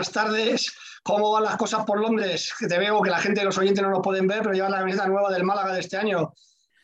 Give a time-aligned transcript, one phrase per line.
[0.00, 0.74] Buenas tardes.
[1.02, 2.54] ¿Cómo van las cosas por Londres?
[2.58, 4.78] Que te veo que la gente, los oyentes no lo pueden ver, pero llevan la
[4.78, 6.32] camiseta nueva del Málaga de este año.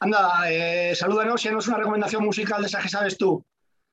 [0.00, 3.42] Anda, eh, salúdanos y hanos una recomendación musical de esa que sabes tú.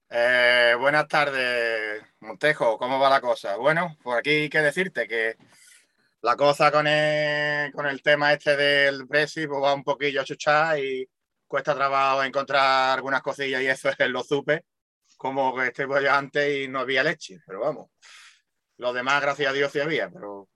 [0.09, 2.77] Eh, buenas tardes, Montejo.
[2.77, 3.55] ¿Cómo va la cosa?
[3.55, 5.37] Bueno, por aquí hay que decirte que
[6.21, 10.25] la cosa con el, con el tema este del Brexit pues va un poquillo a
[10.25, 11.09] chuchar y
[11.47, 14.65] cuesta trabajo encontrar algunas cosillas y eso es lo supe,
[15.15, 17.92] como que estoy ya antes y no había leche, pero vamos.
[18.83, 20.49] Lo demás, gracias a Dios, sí había, pero...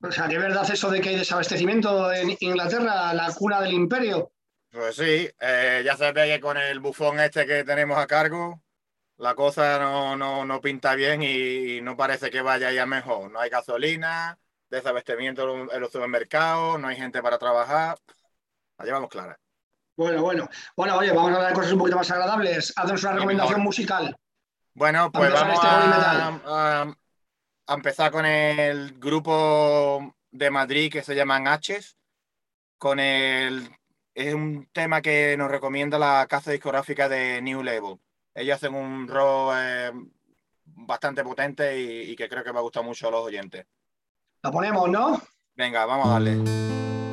[0.00, 4.30] O sea, ¿qué verdad eso de que hay desabastecimiento en Inglaterra, la cuna del imperio?
[4.70, 8.62] Pues sí, eh, ya se ve que con el bufón este que tenemos a cargo,
[9.16, 13.28] la cosa no, no, no pinta bien y, y, no parece que vaya ya mejor.
[13.32, 14.38] No hay gasolina,
[14.70, 17.98] desabastecimiento en los supermercados, no hay gente para trabajar.
[18.78, 19.36] La llevamos clara.
[19.96, 20.48] Bueno, bueno.
[20.76, 22.72] Bueno, oye, vamos a hablar de cosas un poquito más agradables.
[22.76, 24.16] Haznos una recomendación musical.
[24.74, 26.94] Bueno, pues vamos este a, a,
[27.66, 31.96] a, empezar con el grupo de Madrid que se llaman H's.
[32.78, 33.68] Con el.
[34.14, 37.98] Es un tema que nos recomienda la casa discográfica de New Level.
[38.34, 39.92] Ellos hacen un rock eh,
[40.64, 43.66] bastante potente y, y que creo que va a gustar mucho a los oyentes.
[44.42, 45.20] La ponemos, ¿no?
[45.54, 47.03] Venga, vamos a darle.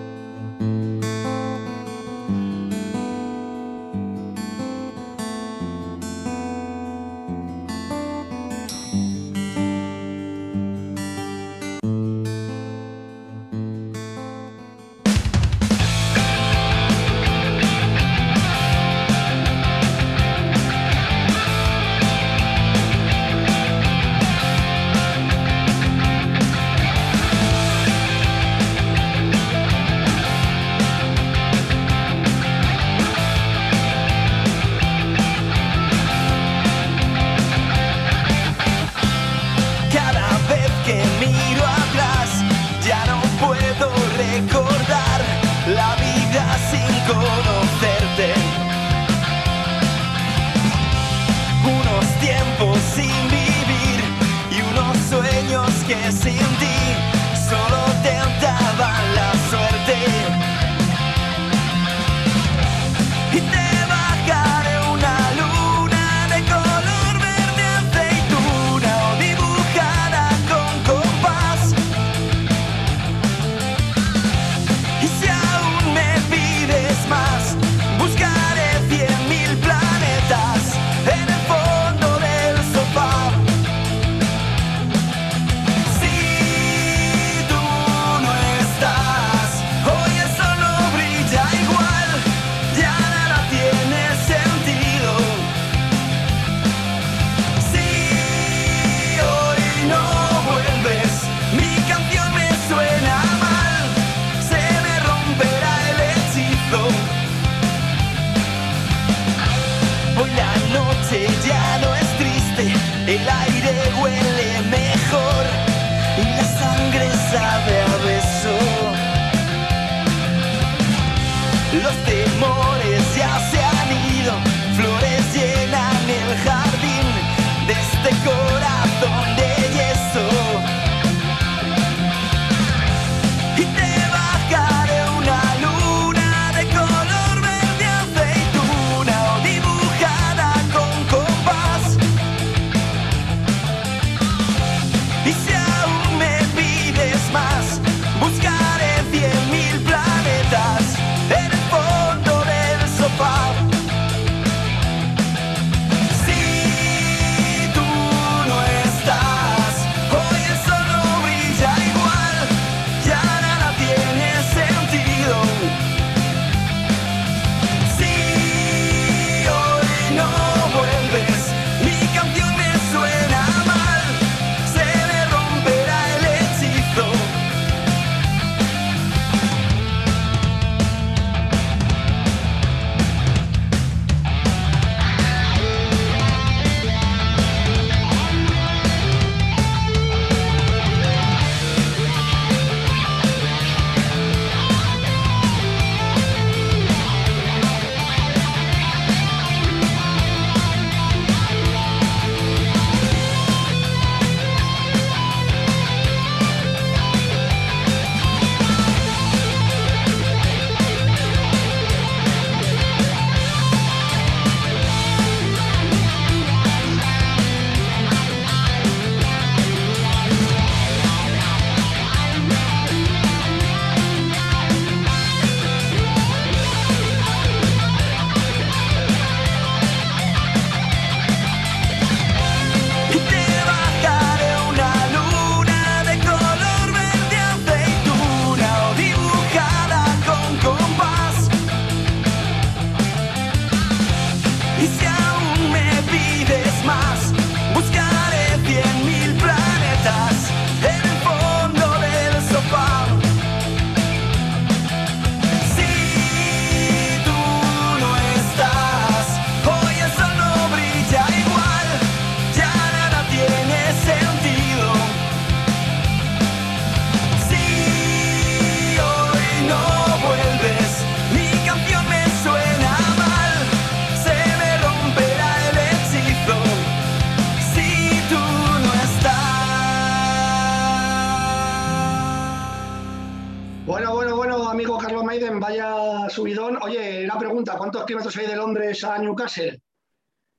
[285.60, 286.78] Vaya subidón.
[286.82, 289.82] Oye, una pregunta, ¿cuántos kilómetros hay de Londres a Newcastle?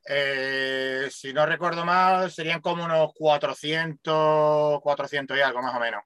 [0.05, 6.03] Eh, si no recuerdo mal, serían como unos 400, 400 y algo más o menos.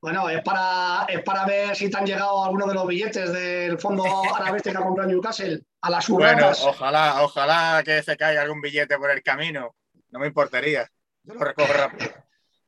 [0.00, 3.78] Bueno, es para, es para ver si te han llegado algunos de los billetes del
[3.78, 4.04] fondo
[4.34, 6.60] árabe este que ha comprado Newcastle a las subatas.
[6.60, 9.74] Bueno, ojalá, ojalá que se caiga algún billete por el camino.
[10.10, 10.88] No me importaría.
[11.22, 12.25] Yo lo recojo rápido.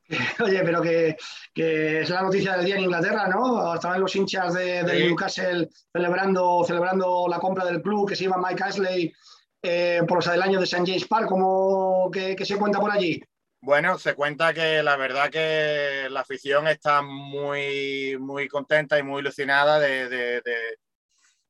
[0.43, 1.15] Oye, pero que,
[1.55, 3.75] es la noticia del día en Inglaterra, ¿no?
[3.75, 8.63] Estaban los hinchas de, Newcastle celebrando, celebrando la compra del club que se llama Mike
[8.63, 9.13] Ashley
[9.61, 10.83] eh, por los años de St.
[10.85, 11.27] James Park.
[11.27, 13.21] ¿Cómo que, se cuenta por allí?
[13.61, 19.19] Bueno, se cuenta que la verdad que la afición está muy, muy contenta y muy
[19.19, 20.41] ilusionada de,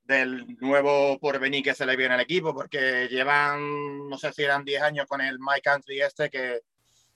[0.04, 4.66] del nuevo porvenir que se le viene al equipo, porque llevan, no sé si eran
[4.66, 6.62] 10 años con el Mike Country este, que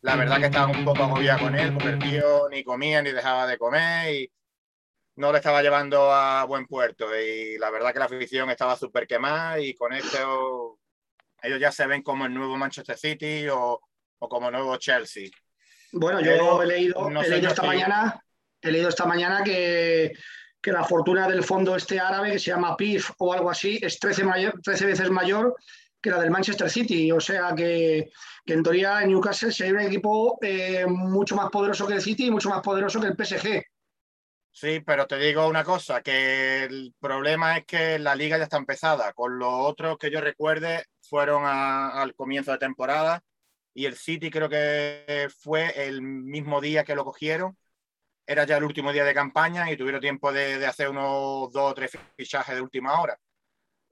[0.03, 3.11] la verdad que estaban un poco agobiados con él, porque el tío ni comía ni
[3.11, 4.31] dejaba de comer y
[5.15, 7.07] no le estaba llevando a buen puerto.
[7.19, 10.79] Y la verdad que la afición estaba súper quemada y con esto
[11.41, 13.81] ellos ya se ven como el nuevo Manchester City o
[14.23, 15.29] o como nuevo Chelsea.
[15.91, 18.23] Bueno, yo he leído, esta mañana,
[18.61, 20.13] he leído esta mañana que,
[20.63, 24.23] la fortuna del fondo este árabe, que se llama PIF o algo así, es 13,
[24.23, 25.55] mayor, 13 veces mayor
[26.03, 27.11] que la del Manchester City.
[27.11, 28.11] O sea que,
[28.45, 32.31] en teoría en Newcastle sería un equipo eh, mucho más poderoso que el City y
[32.31, 33.63] mucho más poderoso que el PSG.
[34.51, 38.57] Sí, pero te digo una cosa, que el problema es que la liga ya está
[38.57, 39.13] empezada.
[39.13, 43.23] Con los otros que yo recuerde fueron al comienzo de temporada
[43.73, 47.57] y el City creo que fue el mismo día que lo cogieron.
[48.27, 51.73] Era ya el último día de campaña y tuvieron tiempo de, hacer unos dos o
[51.73, 53.19] tres fichajes de última hora.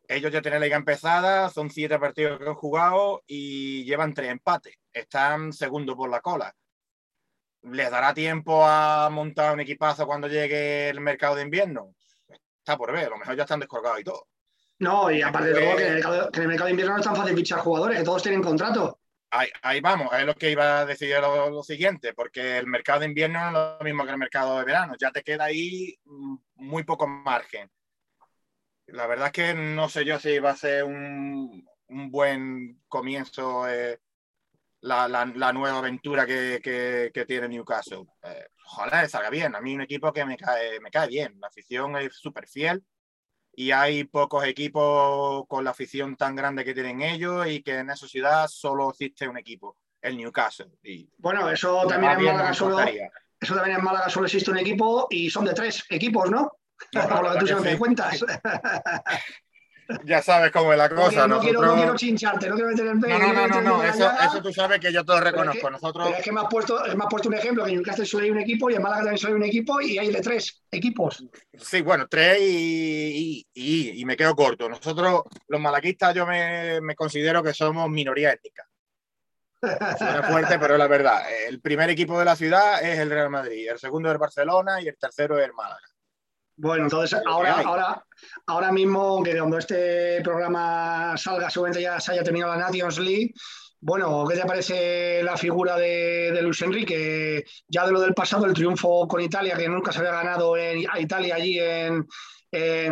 [0.08, 4.30] Ellos ya tienen la liga empezada, son siete partidos que han jugado y llevan tres
[4.30, 4.76] empates.
[4.92, 6.54] Están segundo por la cola.
[7.64, 11.96] ¿Les dará tiempo a montar un equipazo cuando llegue el mercado de invierno?
[12.58, 14.28] Está por ver, a lo mejor ya están descolgados y todo.
[14.80, 17.36] No, y aparte de todo, que en, el mercado, de invierno no es tan fácil
[17.36, 19.00] fichar jugadores, que todos tienen contrato
[19.32, 23.52] ahí, vamos, es lo que iba a decir lo, siguiente, porque el mercado de invierno
[23.52, 26.84] no es lo mismo que el mercado de verano, ya te queda ahí mm, muy
[26.84, 27.70] poco margen.
[28.92, 34.00] La verdad es que no sé yo si va a ser un, buen comienzo eh,
[34.82, 38.06] la, nueva aventura que, tiene Newcastle.
[38.24, 41.48] Eh, ojalá salga bien, a mí un equipo que me cae, me cae bien, la
[41.48, 42.84] afición es súper fiel
[43.54, 47.90] y hay pocos equipos con la afición tan grande que tienen ellos y que en
[47.90, 50.72] esa ciudad solo existe un equipo, el Newcastle.
[50.84, 55.08] Y bueno, eso también en Málaga solo, eso también en Málaga solo existe un equipo
[55.10, 56.52] y son de tres equipos, ¿no?
[56.92, 58.26] Por lo que tú siempre cuentas.
[60.06, 61.28] ya sabes cómo es la cosa.
[61.28, 63.20] No, quiero, no, quiero, chincharte, no quiero meter el pelo.
[63.20, 65.70] No, no, no, no, eso, eso, tú sabes que yo todo reconozco.
[65.70, 66.10] Nosotros...
[66.18, 68.32] es que me has, puesto, me has puesto un ejemplo, que en Newcastle solo hay
[68.32, 71.24] un equipo y en Málaga también solo hay un equipo y hay de tres equipos.
[71.58, 74.70] Sí, bueno, tres y, y, y me quedo corto.
[74.70, 78.66] Nosotros, los malaguistas, yo me, me considero que somos minoría étnica.
[79.62, 81.22] Suena fuerte, pero es la verdad.
[81.48, 84.82] El primer equipo de la ciudad es el Real Madrid, el segundo es el Barcelona
[84.82, 85.91] y el tercero es el Málaga.
[86.58, 88.06] Bueno, entonces ahora, ahora,
[88.46, 93.34] ahora mismo, que cuando este programa salga, seguramente ya se haya terminado la Nations League.
[93.84, 97.44] Bueno, ¿qué te parece la figura de, Luis Enrique?
[97.68, 100.88] Ya de lo del pasado, el triunfo con Italia, que nunca se había ganado en
[100.88, 102.06] a Italia allí en,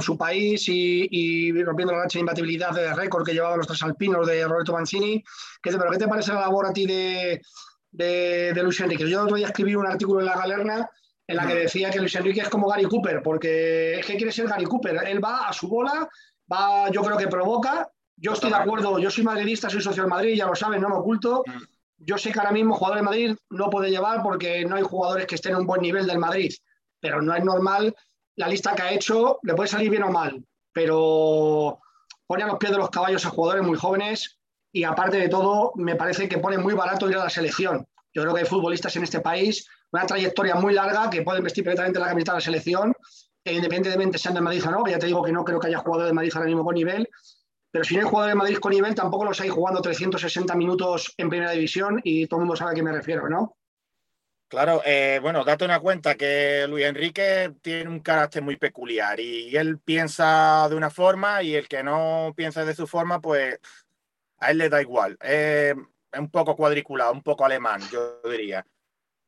[0.01, 4.25] su país y, rompiendo la racha de imbatibilidad de récord que llevaban los tres alpinos
[4.25, 5.23] de Roberto Mancini.
[5.61, 7.39] ¿Qué te, pero ¿qué te parece la labor a ti de,
[7.91, 9.07] de, Luis Enrique?
[9.07, 10.89] Yo otro día escribir un artículo en La Galerna
[11.29, 14.31] en la que decía que Luis Enrique es como Gary Cooper, porque es que quiere
[14.31, 14.99] ser Gary Cooper.
[15.05, 16.09] Él va a su bola,
[16.51, 17.87] va, yo creo que provoca.
[18.15, 20.89] Yo estoy de acuerdo, yo soy madridista, soy socio del Madrid, ya lo saben, no
[20.89, 21.43] me oculto.
[21.45, 21.61] Mm.
[21.99, 25.27] Yo sé que ahora mismo jugador de Madrid no puede llevar porque no hay jugadores
[25.27, 26.51] que estén en un buen nivel del Madrid,
[26.99, 27.95] pero no es normal
[28.35, 30.43] la lista que ha hecho, le puede salir bien o mal,
[30.73, 31.79] pero
[32.25, 34.39] pone a los pies de los caballos a jugadores muy jóvenes
[34.71, 37.87] y aparte de todo, me parece que pone muy barato ir a la selección.
[38.15, 41.63] Yo creo que hay futbolistas en este país una trayectoria muy larga que pueden vestir
[41.63, 42.93] perfectamente la camiseta de la selección,
[43.43, 45.79] e independientemente sean de Madrid o no, ya te digo que no creo que haya
[45.79, 47.09] jugadores de Madrid ahora mismo con nivel,
[47.71, 51.13] pero si no hay jugadores de Madrid con nivel, tampoco los hay jugando 360 minutos
[51.17, 53.55] en primera división y todo el mundo sabe a qué me refiero, ¿no?
[54.47, 59.55] Claro, eh, bueno, date una cuenta que Luis Enrique tiene un carácter muy peculiar y
[59.55, 63.59] él piensa de una forma y el que no piensa de su forma, pues
[64.39, 65.17] a él le da igual.
[65.21, 65.75] es
[66.17, 68.65] un poco cuadriculado, un poco alemán, yo diría.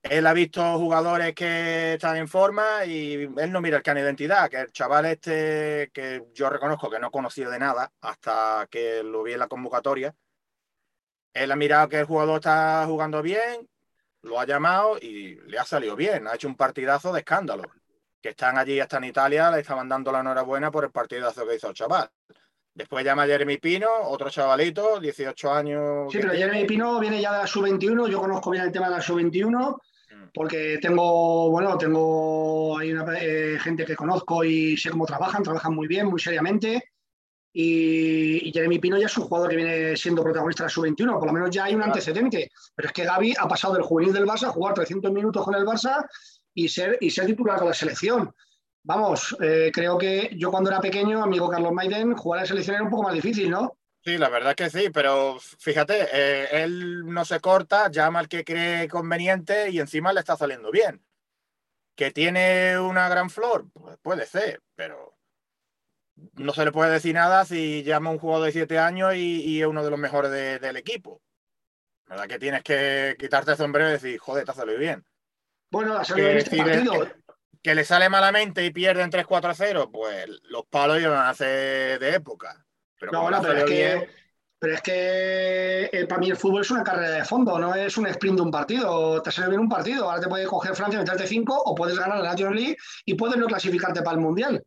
[0.03, 4.01] Él ha visto jugadores que están en forma y él no mira el can de
[4.01, 9.03] identidad, que el chaval este que yo reconozco que no conocía de nada hasta que
[9.03, 10.15] lo vi en la convocatoria.
[11.33, 13.69] Él ha mirado que el jugador está jugando bien,
[14.23, 17.63] lo ha llamado y le ha salido bien, ha hecho un partidazo de escándalo.
[18.21, 21.55] que están allí hasta en Italia, le estaban dando la enhorabuena por el partidazo que
[21.55, 22.09] hizo el chaval.
[22.73, 26.11] Después llama Jeremy Pino, otro chavalito, 18 años.
[26.11, 28.95] Sí, pero Jeremy Pino viene ya de la sub-21, yo conozco bien el tema de
[28.95, 29.90] la sub-21, mm.
[30.33, 35.75] Porque tengo, bueno, tengo hay una, eh, gente que conozco y sé cómo trabajan, trabajan
[35.75, 36.91] muy bien, muy seriamente.
[37.53, 41.27] Y, Jeremy Pino ya es un jugador que viene siendo protagonista de la sub-21, por
[41.27, 42.49] lo menos ya hay un antecedente.
[42.75, 45.55] Pero es que Gaby ha pasado del juvenil del Barça a jugar 300 minutos con
[45.55, 46.05] el Barça
[46.53, 48.33] y ser, y ser titular con la selección.
[48.83, 52.75] Vamos, eh, creo que yo cuando era pequeño, amigo Carlos Maiden, jugar a la selección
[52.75, 53.77] era un poco más difícil, ¿no?
[54.03, 58.27] Sí, la verdad es que sí, pero fíjate, eh, él no se corta, llama al
[58.27, 61.05] que cree conveniente y encima le está saliendo bien.
[61.95, 63.67] ¿Que tiene una gran flor?
[63.73, 65.15] Pues puede ser, pero
[66.33, 69.61] no se le puede decir nada si llama a un jugador de 7 años y,
[69.61, 71.21] es uno de los mejores del equipo.
[72.07, 75.05] La verdad que tienes que quitarte el sombrero y decir, joder, te ha salido bien.
[75.69, 77.07] Bueno, ha salido bien este partido
[77.61, 82.15] que le sale malamente y pierden 3-4 0, pues los palos van a ser de
[82.15, 82.65] época.
[83.01, 84.09] Pero, no, bueno, pero, es que,
[84.59, 87.97] pero es que eh, para mí el fútbol es una carrera de fondo, no es
[87.97, 89.19] un sprint de un partido.
[89.23, 92.19] Te sale bien un partido, ahora te puede coger Francia, meterte 5 o puedes ganar
[92.19, 94.63] la National League y puedes no clasificarte para el Mundial.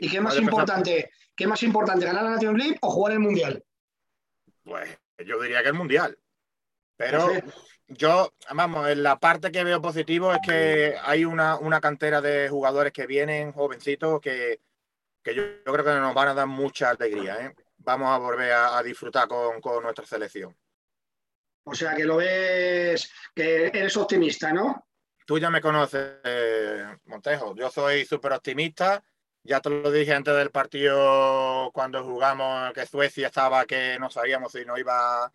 [0.00, 1.10] ¿Y qué más importante?
[1.34, 3.64] ¿Qué más importante, ganar la National League o jugar el Mundial?
[4.62, 4.96] Pues
[5.26, 6.16] yo diría que el Mundial.
[6.96, 7.42] Pero pues
[7.88, 12.92] yo, vamos, en la parte que veo positivo es que hay una, cantera de jugadores
[12.92, 14.60] que vienen, jovencitos, que,
[15.24, 17.44] yo, creo que nos van a dar mucha alegría.
[17.44, 17.54] ¿eh?
[17.84, 20.56] Vamos a volver a, disfrutar con, nuestra selección.
[21.64, 24.86] O sea, que lo ves, que eres optimista, ¿no?
[25.26, 26.18] Tú ya me conoces,
[27.04, 27.54] Montejo.
[27.54, 29.02] Yo soy súper optimista.
[29.44, 34.52] Ya te lo dije antes del partido cuando jugamos, que Suecia estaba, que no sabíamos
[34.52, 35.32] si no iba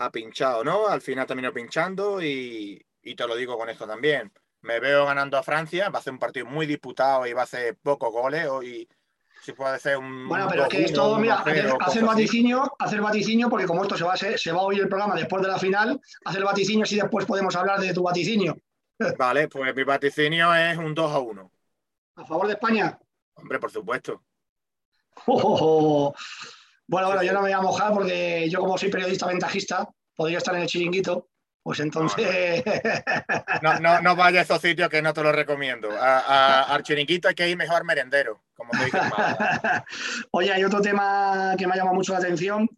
[0.00, 0.88] ha pinchado, ¿no?
[0.88, 4.32] Al final terminó pinchando y, te lo digo con esto también.
[4.62, 7.46] Me veo ganando a Francia, va a ser un partido muy disputado y va a
[7.46, 8.48] ser pocos goles.
[8.62, 8.88] Y
[9.42, 10.28] si puede ser un.
[10.28, 14.14] Bueno, pero es que esto, mira, hacer, vaticinio, hacer vaticinio, porque como esto se va,
[14.14, 17.26] a se va a oír el programa después de la final, hacer vaticinio si después
[17.26, 18.56] podemos hablar de tu vaticinio.
[19.18, 21.52] Vale, pues mi vaticinio es un 2 a 1.
[22.16, 22.98] ¿A favor de España?
[23.34, 24.22] Hombre, por supuesto.
[25.26, 26.14] Oh, oh, oh.
[26.86, 30.38] Bueno, bueno, yo no me voy a mojar porque yo como soy periodista ventajista, podría
[30.38, 31.29] estar en el chiringuito,
[31.62, 32.62] pues entonces...
[33.62, 35.90] No, no, no vaya a esos sitios que no te lo recomiendo.
[35.90, 38.98] A, al chiringuito hay que ir mejor merendero, como te dije.
[40.30, 42.68] Oye, hay otro tema que me ha llamado mucho la atención,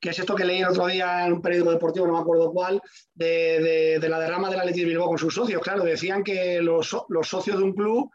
[0.00, 2.50] que es esto que leí el otro día en un periódico deportivo, no me acuerdo
[2.50, 2.80] cuál,
[3.14, 5.62] de, la derrama del Athletic Bilbao con sus socios.
[5.62, 8.10] Claro, decían que los, los socios de un club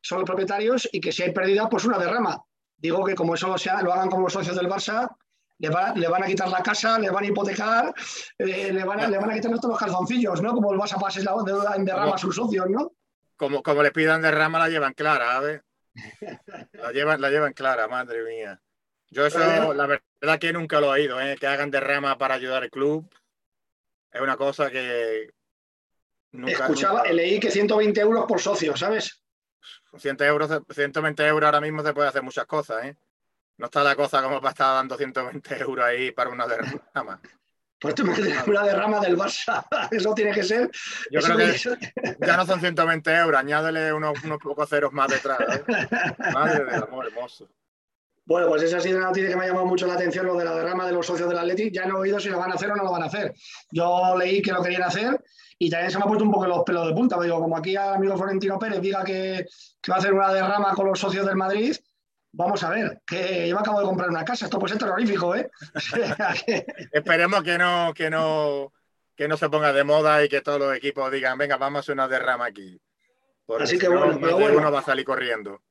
[0.00, 2.40] son los propietarios y que si hay pérdida, pues una derrama.
[2.76, 5.08] Digo que como eso lo, sea, lo hagan como los socios del Barça,
[5.58, 7.94] le, van a quitar la casa, le van a hipotecar,
[8.38, 10.52] eh, le, van a, le, van a, quitar todos los calzoncillos, ¿no?
[10.52, 12.92] Como el Barça pase la deuda en derrama a sus socios, ¿no?
[13.36, 15.62] Como, como le pidan derrama, la llevan clara, ¿sabes?
[16.72, 18.60] La llevan, la llevan clara, madre mía.
[19.10, 21.36] Yo eso, la verdad que nunca lo he oído, ¿eh?
[21.38, 23.08] que hagan derrama para ayudar al club.
[24.10, 25.30] Es una cosa que...
[26.32, 29.22] Nunca, Escuchaba, leí que 120 euros por socio, ¿sabes?
[29.96, 32.96] 100 euros, 120 euros ahora mismo se puede hacer muchas cosas, ¿eh?
[33.56, 37.20] No está la cosa como para estar dando 120 euros ahí para una derrama.
[37.78, 38.14] Pues tú me
[38.46, 39.64] una derrama del Barça.
[39.90, 40.70] Eso tiene que ser.
[41.10, 45.38] Yo creo que ya no son 120 euros, añádele unos, unos pocos ceros más detrás.
[45.40, 45.88] ¿eh?
[46.32, 47.48] Madre del amor hermoso.
[48.26, 50.34] Bueno, pues esa ha sido una noticia que me ha llamado mucho la atención, lo
[50.34, 51.74] de la derrama de los socios del Athletic.
[51.74, 53.34] Ya no he oído si lo van a hacer o no lo van a hacer.
[53.70, 55.22] Yo leí que lo querían hacer
[55.58, 57.20] y también se me ha puesto un poco los pelos de punta.
[57.20, 59.46] Digo, como aquí el amigo Florentino Pérez diga que,
[59.82, 61.76] que va a hacer una derrama con los socios del Madrid,
[62.36, 65.36] Vamos a ver, que yo me acabo de comprar una casa, esto puede ser terrorífico,
[65.36, 65.48] ¿eh?
[66.92, 68.72] Esperemos que no, que no,
[69.14, 71.80] que no se ponga de moda y que todos los equipos digan, venga, vamos a
[71.80, 72.80] hacer una derrama aquí.
[73.60, 74.58] Así que bueno, pero bueno.
[74.58, 75.62] uno va a salir corriendo.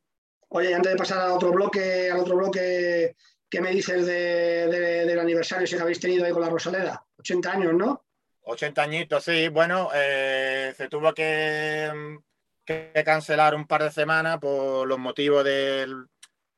[0.47, 3.17] Oye, antes de pasar al otro bloque, al otro bloque,
[3.49, 7.05] ¿qué me dices del aniversario ese que habéis tenido ahí con la Rosaleda?
[7.17, 8.05] 80 años, ¿no?
[8.43, 9.49] 80 añitos, sí.
[9.49, 12.19] Bueno, eh, se tuvo que,
[12.63, 16.07] que cancelar un par de semanas por los motivos del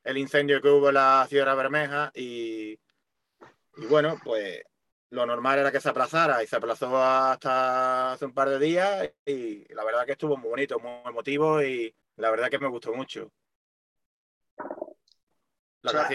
[0.06, 2.80] el incendio que hubo en la Sierra Bermeja y,
[3.90, 4.62] bueno, pues
[5.10, 9.12] lo normal era que se aplazara y se aplazó hasta hace un par de días
[9.26, 12.94] y la verdad que estuvo muy bonito, muy emotivo y la verdad que me gustó
[12.94, 13.32] mucho.
[15.82, 16.08] La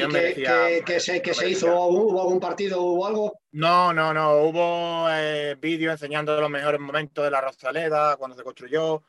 [0.84, 1.86] que, se, hizo?
[1.86, 3.40] ¿Hubo algún partido o algo?
[3.52, 4.42] No, no, no.
[4.42, 9.04] Hubo eh, vídeos enseñando los mejores momentos de la Rosaleda cuando se construyó.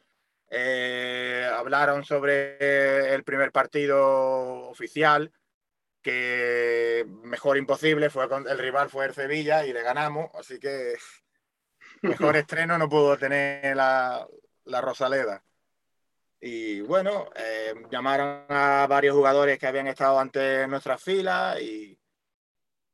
[0.53, 5.32] Eh, hablaron sobre el primer partido oficial,
[6.02, 10.95] que mejor imposible, fue con, el rival fue el Sevilla y le ganamos, así que
[12.02, 14.28] mejor estreno no pudo tener la,
[14.82, 15.41] Rosaleda.
[16.41, 21.97] Y bueno, eh, llamaron a varios jugadores que habían estado ante nuestras filas y,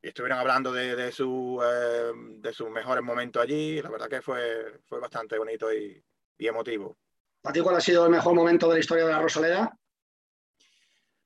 [0.01, 3.81] estuvieron hablando de, su, eh, de sus mejores momentos allí.
[3.81, 6.01] La verdad que fue, fue bastante bonito y,
[6.37, 6.97] y emotivo.
[7.41, 9.77] ¿Para ti cuál ha sido el mejor momento de la historia de la Rosaleda?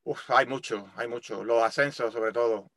[0.04, 1.44] Uf, hay mucho, hay mucho.
[1.44, 2.72] Los ascensos, sobre todo.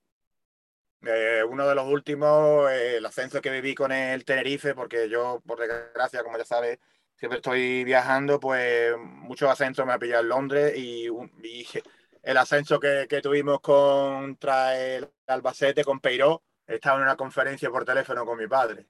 [1.07, 5.43] Eh, uno de los últimos, eh, el ascenso que viví con el Tenerife, porque yo,
[5.47, 6.79] por desgracia, como ya sabes,
[7.15, 11.09] siempre estoy viajando, pues muchos ascensos me ha pillado en Londres y,
[12.23, 18.25] el ascenso que, tuvimos contra el Albacete con Peiró, estaba en una conferencia por teléfono
[18.25, 18.87] con mi padre.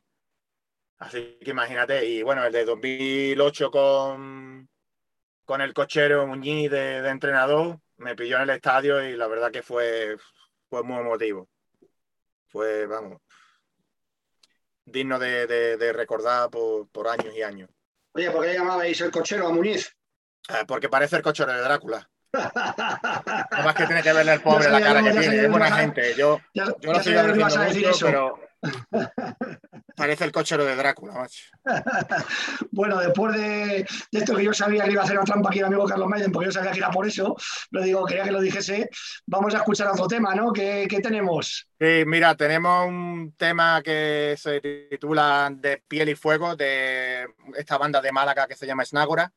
[0.99, 4.69] Así que imagínate, y bueno, el de 2008 con,
[5.45, 9.51] con el cochero Muñiz de, de entrenador, me pilló en el estadio y la verdad
[9.51, 10.17] que fue,
[10.69, 11.49] fue muy emotivo.
[12.49, 13.21] Fue, vamos,
[14.85, 17.71] digno de, recordar por, años y años.
[18.13, 19.97] Oye, ¿por qué llamabais el cochero a Muñiz?
[20.49, 22.09] Eh, porque parece el cochero de Drácula.
[22.33, 26.15] más que tiene que verle el pobre la cara que tiene, es buena gente.
[26.15, 28.41] Yo, yo no soy de mucho, pero
[29.97, 31.45] Parece el cochero de Drácula, macho.
[32.73, 35.67] bueno, después de, esto que yo sabía que iba a hacer una trampa aquí el
[35.67, 37.37] amigo Carlos Maiden, porque yo sabía que era por eso,
[37.71, 38.89] lo digo, quería que lo dijese.
[39.27, 40.53] Vamos a escuchar otro tema, ¿no?
[40.53, 41.69] ¿Qué, tenemos?
[41.79, 47.27] Sí, mira, tenemos un tema que se titula De piel y fuego, de
[47.57, 49.33] esta banda de Málaga que se llama Snagora,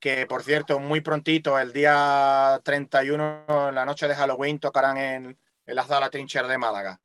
[0.00, 5.38] que por cierto, muy prontito, el día 31, en la noche de Halloween, tocarán en,
[5.66, 7.00] en la sala Trincher de Málaga.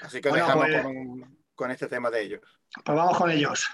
[0.00, 2.40] Así que dejamos pues, con, con este tema de ellos.
[2.82, 3.68] Pues vamos con ellos.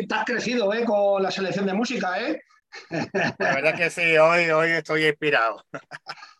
[0.00, 0.84] Estás crecido ¿eh?
[0.84, 2.42] con la selección de música, ¿eh?
[3.38, 5.64] La verdad que sí, hoy, hoy estoy inspirado.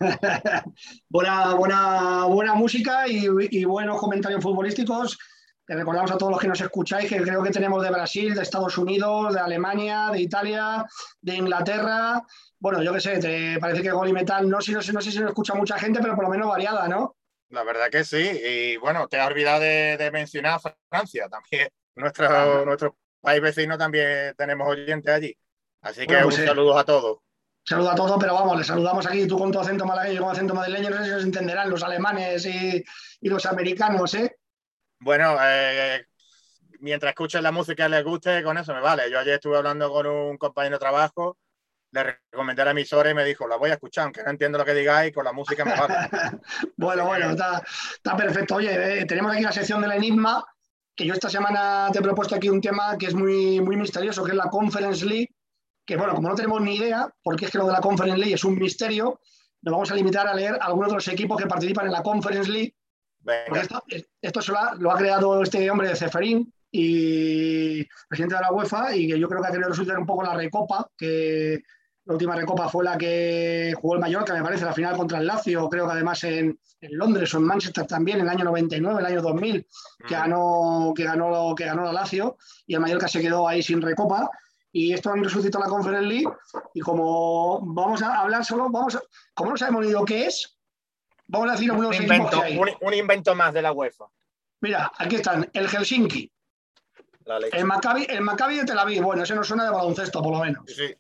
[1.09, 5.19] buena, buena, buena música y, y, buenos comentarios futbolísticos.
[5.67, 8.43] Que recordamos a todos los que nos escucháis que creo que tenemos de Brasil, de
[8.43, 10.85] Estados Unidos, de Alemania, de Italia,
[11.21, 12.23] de Inglaterra.
[12.59, 15.01] Bueno, yo qué sé, te parece que Gol y Metal, no, sé, no, sé, no
[15.01, 17.17] sé si nos escucha mucha gente, pero por lo menos variada, ¿no?
[17.51, 18.41] La verdad que sí.
[18.45, 21.69] Y bueno, te has olvidado de, de mencionar Francia también.
[22.01, 25.37] Nuestro, nuestro país vecino también tenemos oyentes allí.
[25.83, 27.19] Así que pues, un saludo a todos.
[27.65, 30.33] Saludo a todos, pero vamos, les saludamos aquí, tú con tu acento malagueño, yo con
[30.33, 32.83] acento madrileño, no sé si os entenderán los alemanes y,
[33.21, 34.37] y los americanos, ¿eh?
[34.99, 36.05] Bueno, eh,
[36.81, 39.11] mientras escuchen la música les guste, con eso me vale.
[39.11, 41.39] Yo ayer estuve hablando con un compañero de trabajo,
[41.93, 44.59] le recomendé a la emisora y me dijo, la voy a escuchar, aunque no entiendo
[44.59, 45.95] lo que digáis, con la música me vale.
[46.77, 47.63] bueno, bueno, está,
[47.95, 48.57] está, perfecto.
[48.57, 50.45] Oye, eh, tenemos aquí la sección de la enigma,
[50.95, 54.25] que yo esta semana te he propuesto aquí un tema que es muy, muy misterioso,
[54.25, 55.31] que es la Conference League
[55.91, 58.35] que bueno, como no tenemos ni idea, porque es que lo de la Conference League
[58.35, 59.19] es un misterio,
[59.63, 62.49] nos vamos a limitar a leer algunos de los equipos que participan en la Conference
[62.49, 62.77] League.
[63.53, 63.83] Esto,
[64.23, 64.41] esto
[64.79, 69.29] lo, ha, creado este hombre de Ceferín y presidente de la UEFA y que yo
[69.29, 71.61] creo que ha querido resultar un poco la recopa, que
[72.11, 75.27] la última recopa fue la que jugó el Mallorca, me parece, la final contra el
[75.29, 79.07] Lazio, creo que además en, Londres o en Manchester también, en el año 99, el
[79.07, 79.67] año 2000,
[80.09, 83.81] que ganó, que ganó, que ganó la Lazio y el Mallorca se quedó ahí sin
[83.81, 84.29] recopa
[84.73, 86.29] y esto han resucitado la Conference League
[86.75, 90.59] y como vamos a hablar solo, vamos a, como no sabemos ni lo que es,
[91.29, 92.59] vamos a decir algunos un invento, que hay.
[92.59, 94.07] Un, invento más de la UEFA.
[94.63, 96.29] Mira, aquí están, el Helsinki,
[97.53, 100.41] el Maccabi, el Maccabi de Tel Aviv, bueno, ese no suena de baloncesto por lo
[100.41, 100.65] menos.
[100.67, 100.93] Sí,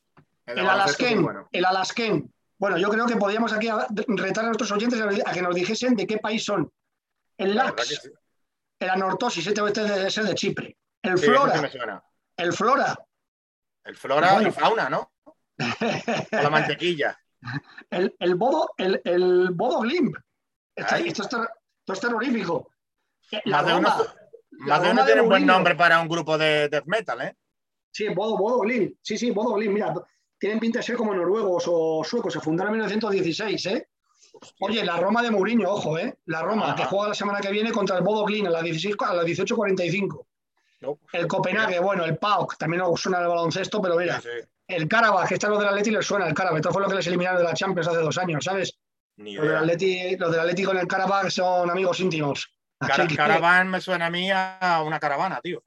[0.52, 1.48] El, el Alasken, bueno.
[1.52, 2.32] el Alasken.
[2.58, 3.68] Bueno, yo creo que podríamos aquí
[4.08, 6.70] retar a nuestros oyentes a que nos dijesen de qué país son.
[7.38, 8.10] El Lax,
[8.78, 10.76] el Anortosis, este debe ser de Chipre.
[11.02, 11.70] El Flora,
[12.36, 12.98] el Flora,
[13.84, 15.12] el flora y fauna, ¿no?
[16.30, 17.18] la mantequilla.
[17.88, 20.16] El, el, bodo, el, el bodo glimp.
[20.76, 21.48] esto,
[21.86, 22.70] es terrorífico.
[23.44, 27.22] La más Roma, de uno, tiene un buen nombre para un grupo de death metal,
[27.22, 27.36] ¿eh?
[27.92, 28.96] Sí, Bodo, Bodo Glimp.
[29.02, 29.74] Sí, sí, Bodo Glimp.
[29.74, 29.94] Mira,
[30.40, 32.32] tienen pinta de ser como noruegos o suecos.
[32.32, 33.88] Se fundaron en 1916, ¿eh?
[34.60, 36.16] Oye, la Roma de Mourinho, ojo, ¿eh?
[36.26, 38.96] La Roma, que juega la semana que viene contra el Bodo Glimp a las, 16,
[39.00, 40.24] a las 18.45.
[41.12, 44.20] El Copenhague, bueno, el PAOK, también no suena el baloncesto, pero mira,
[44.66, 46.60] el Carabas, que está lo del Atleti les suena el Carabas.
[46.60, 48.78] Esto fue lo que les eliminaron de la Champions hace dos años, ¿sabes?
[49.18, 52.50] Los del, Atleti, los del Atleti con el Carabas son amigos íntimos.
[52.78, 55.62] Car me suena a mí a una caravana, tío.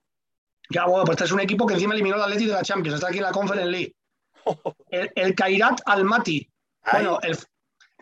[0.71, 2.95] Ya, bueno, pues este es un equipo que encima eliminó al Atleti de la Champions,
[2.95, 3.95] está aquí en la Conference League.
[4.89, 6.49] El, el Kairat Almaty.
[6.91, 7.37] Bueno, el,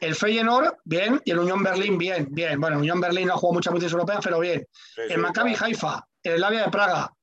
[0.01, 2.60] el Feyenoord, bien, y el Unión Berlín, bien, bien.
[2.60, 4.67] Bueno, Unión Berlín no ha jugado muchas veces europeas, pero bien.
[4.97, 7.13] el Maccabi Haifa, el Slavia de Praga,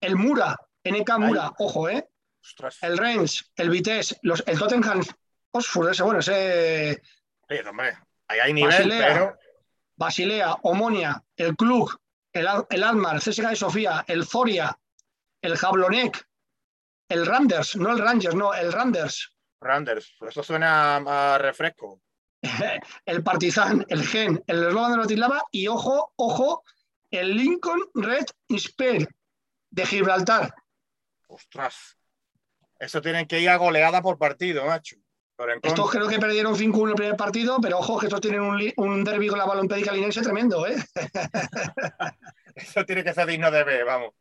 [0.00, 2.08] el Mura, NK Mura, ojo, ¿eh?
[2.82, 5.02] El Reims, el Vitesse, los, el Tottenham
[5.50, 7.02] Oxford, ese, bueno, ese.
[7.48, 9.38] Sí, hombre, ahí hay nivel, Basilea, pero.
[9.96, 11.90] Basilea, Omonia, el Club,
[12.32, 14.78] el, el Almar, el CSKA de Sofía, el Zoria,
[15.42, 16.26] el Jablonek,
[17.10, 19.34] el Randers, no el Rangers, no, el Randers.
[19.60, 22.00] Randers, eso suena a refresco.
[23.04, 26.62] el Partizan, el Gen, el Eslogan de Bratislava y ojo, ojo,
[27.10, 29.08] el Lincoln Red Spear
[29.70, 30.54] de Gibraltar.
[31.26, 31.98] Ostras.
[32.78, 34.96] Eso tienen que ir a goleada por partido, macho.
[35.62, 39.04] Estos creo que perdieron 5-1 el primer partido, pero ojo que estos tienen un, un
[39.04, 40.76] derbi con la balompédica linense tremendo, ¿eh?
[42.54, 44.12] Eso tiene que ser digno de ver, vamos.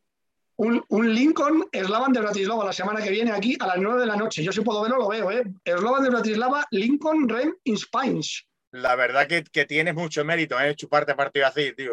[0.60, 4.06] Un, un, Lincoln Eslavan de Bratislava la semana que viene aquí a las 9 de
[4.06, 4.43] la noche.
[4.43, 5.43] Yo si puedo verlo, lo veo, ¿eh?
[5.63, 8.45] Eslavan de Bratislava, Lincoln Ren Inspines.
[8.72, 10.76] La verdad que, que tienes mucho mérito, ¿eh?
[10.76, 11.91] Chuparte partido así, tío.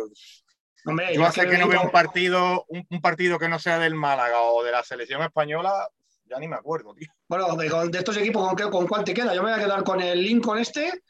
[0.84, 4.40] Hombre, yo hace que no veo un partido, un, partido que no sea del Málaga
[4.42, 5.88] o de la selección española,
[6.24, 7.08] ya ni me acuerdo, tío.
[7.28, 9.32] Bueno, de, estos equipos, ¿con, ¿con, cuál te queda?
[9.32, 11.02] Yo me voy a quedar con el Lincoln este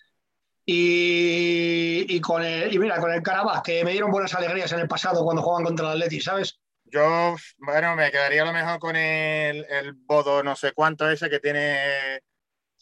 [0.66, 4.88] y, con el, y mira, con el Carabas, que me dieron buenas alegrías en el
[4.88, 6.58] pasado cuando jugaban contra el Atleti, ¿sabes?
[6.88, 11.28] Yo, bueno, me quedaría a lo mejor con el, el Bodo no sé cuánto ese
[11.28, 12.20] que tiene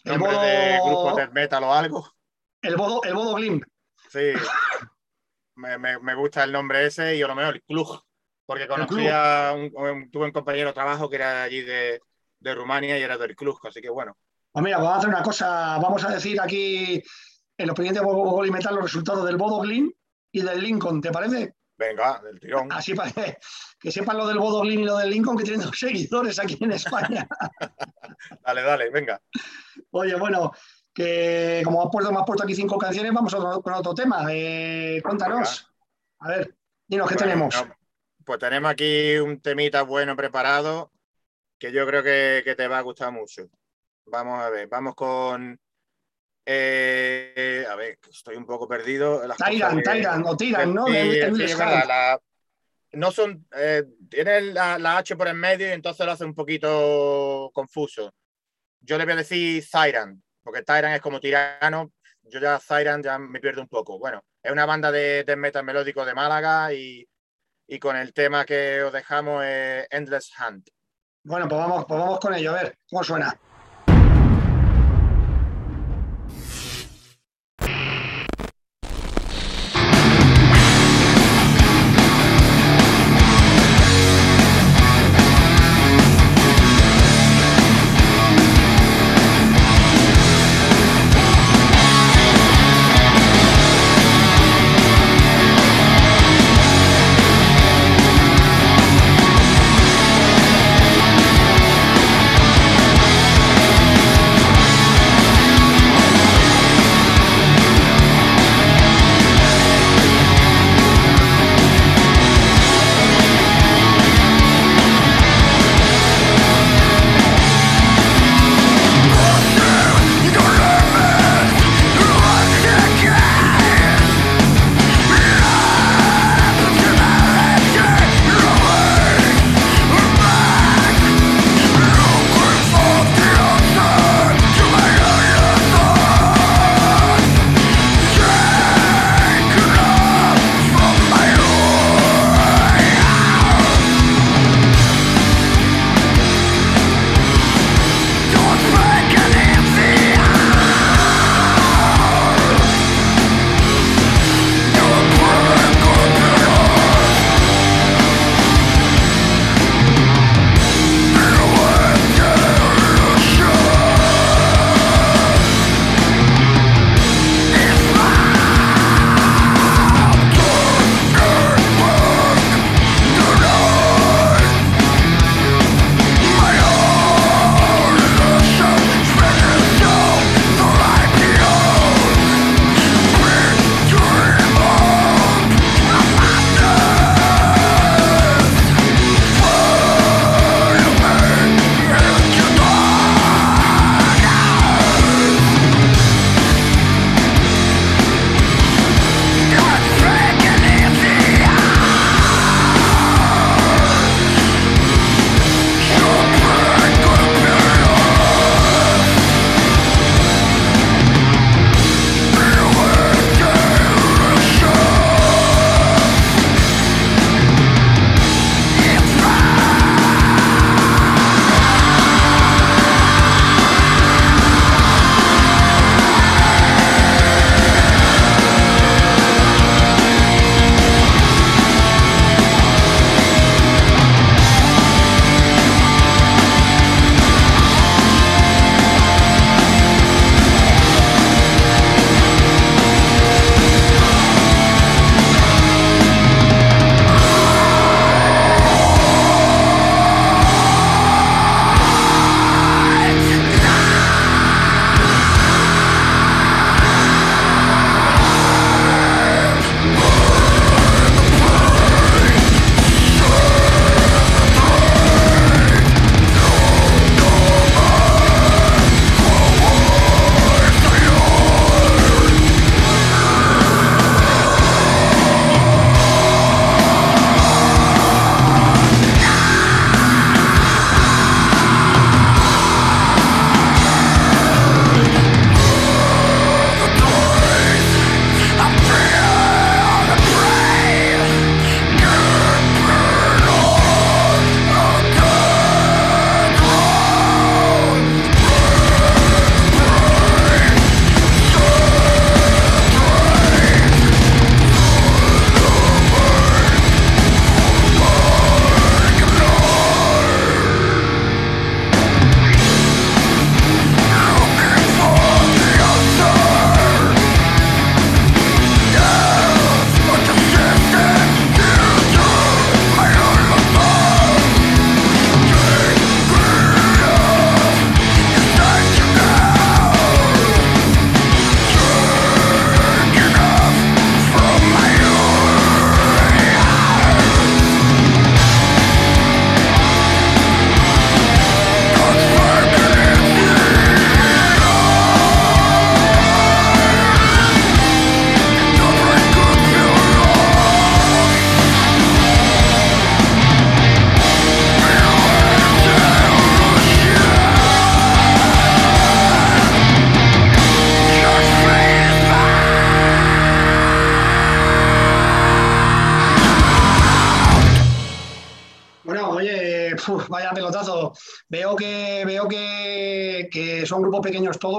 [0.04, 2.12] nombre el bodo, de grupo de metal o algo.
[2.60, 3.64] El Bodo, el Bodo Glimp.
[4.10, 4.32] Sí.
[5.56, 8.02] me, gusta el nombre ese y a lo mejor el club,
[8.46, 12.00] porque conocí a un, tuve un compañero de trabajo que era allí de,
[12.40, 14.16] de Rumania y era del club, así que bueno.
[14.52, 17.02] Pues mira, vamos a hacer una cosa, vamos a decir aquí
[17.56, 19.92] en los pendientes de y Metal los resultados del Bodo Glin
[20.30, 21.54] y del Lincoln, ¿te parece?
[21.76, 22.70] Venga, del tirón.
[22.72, 23.10] Así para
[23.80, 26.56] que sepan lo del Bodo Glin y lo del Lincoln, que tienen dos seguidores aquí
[26.60, 27.26] en España.
[28.46, 29.20] dale, dale, venga.
[29.90, 30.52] Oye, bueno,
[30.92, 34.24] que como has puesto, más puesto aquí cinco canciones, vamos otro, con otro tema.
[34.30, 35.68] Eh, cuéntanos.
[36.20, 36.54] A ver,
[36.86, 37.64] dinos, ¿qué tenemos?
[38.24, 40.90] pues tenemos aquí un temita bueno preparado
[41.58, 43.48] que yo creo que, te va a gustar mucho.
[44.06, 45.58] Vamos a ver, vamos con.
[46.46, 49.22] Eh, a ver, estoy un poco perdido.
[49.36, 50.86] Tyran, Tyran, o Tyran, ¿no?
[52.92, 53.46] no son.
[53.56, 58.14] Eh, tiene la, la, H por en medio y entonces lo hace un poquito confuso.
[58.80, 61.92] Yo le voy a decir Tyran, porque Tyran es como tirano.
[62.22, 63.98] Yo ya Tyran ya me pierdo un poco.
[63.98, 67.06] Bueno, es una banda de, de metal melódico de Málaga y,
[67.66, 70.68] y, con el tema que os dejamos es Endless Hunt.
[71.22, 73.38] Bueno, pues vamos, pues vamos con ello, a ver cómo suena.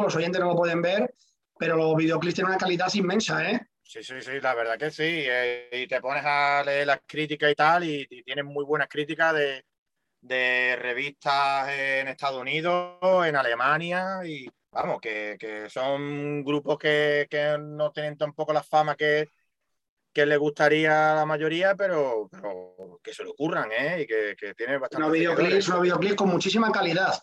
[0.06, 1.14] Los oyentes no lo pueden ver,
[1.58, 3.60] pero los videoclips tienen una calidad inmensa, ¿eh?
[3.84, 5.04] Sí, sí, sí, la verdad que sí.
[5.04, 8.88] Eh, y te pones a leer las críticas y tal, y, y tienen muy buenas
[8.88, 9.64] críticas de,
[10.22, 17.58] de revistas en Estados Unidos, en Alemania, y vamos, que, que son grupos que, que,
[17.60, 19.30] no tienen tampoco la fama que,
[20.12, 24.02] que le gustaría a la mayoría, pero, pero que se lo ocurran, ¿eh?
[24.02, 25.04] Y que, que tiene bastante.
[25.06, 27.14] Unos videoclips, unos videoclips con muchísima calidad.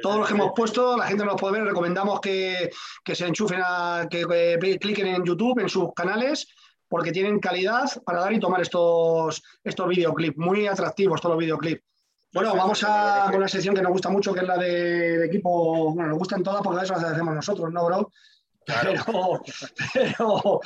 [0.00, 2.70] Todos los que hemos puesto, la gente nos puede ver, recomendamos que,
[3.04, 6.46] que se enchufen, a, que, que, cliquen en YouTube, en sus canales,
[6.88, 11.82] porque tienen calidad para dar y tomar estos, estos videoclips, muy atractivos todos los videoclips.
[12.32, 15.26] Bueno, vamos a con la sección que nos gusta mucho, que es la de, de
[15.26, 18.10] equipo, bueno, nos gustan todas porque eso las hacemos nosotros, ¿no, bro?
[18.64, 18.92] Claro.
[19.04, 19.42] Pero,
[19.92, 20.60] pero,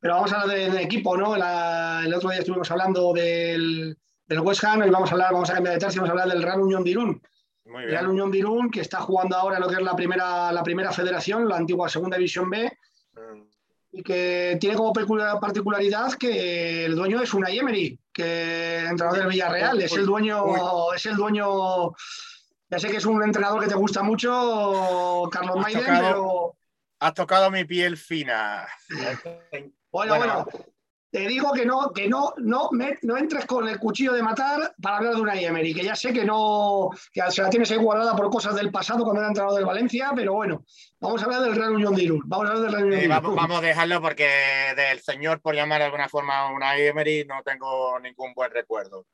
[0.00, 1.36] pero, vamos a hablar de, de equipo, ¿no?
[1.36, 5.50] La, el otro día estuvimos hablando del, del West Ham y vamos a hablar, vamos
[5.50, 7.22] a cambiar de tercio, vamos a hablar del Real Unión de Irún.
[7.64, 10.62] Muy Real Unión de Irún, que está jugando ahora lo que es la primera, la
[10.62, 12.70] primera federación, la antigua Segunda División B,
[13.14, 13.42] mm.
[13.92, 19.28] y que tiene como particularidad que el dueño es Unai Emery, que el entrenador del
[19.28, 21.92] Villarreal, es el dueño, es el dueño,
[22.68, 26.56] ya sé que es un entrenador que te gusta mucho, Carlos Maiden, pero...
[26.98, 28.66] Has tocado mi piel fina.
[29.90, 30.46] bueno, bueno, bueno,
[31.12, 34.74] te digo que no, que no, no, me, no entres con el cuchillo de matar
[34.80, 37.76] para hablar de una Emery, que ya sé que no, que se la tienes ahí
[37.76, 40.64] guardada por cosas del pasado cuando era entrenador del Valencia, pero bueno,
[41.00, 42.22] vamos a hablar del Real Unión de Irún.
[42.24, 44.26] Vamos a hablar del Real Unión sí, vamos, vamos, a dejarlo porque
[44.74, 49.04] del señor, por llamar de alguna forma a una Emery, no tengo ningún buen recuerdo.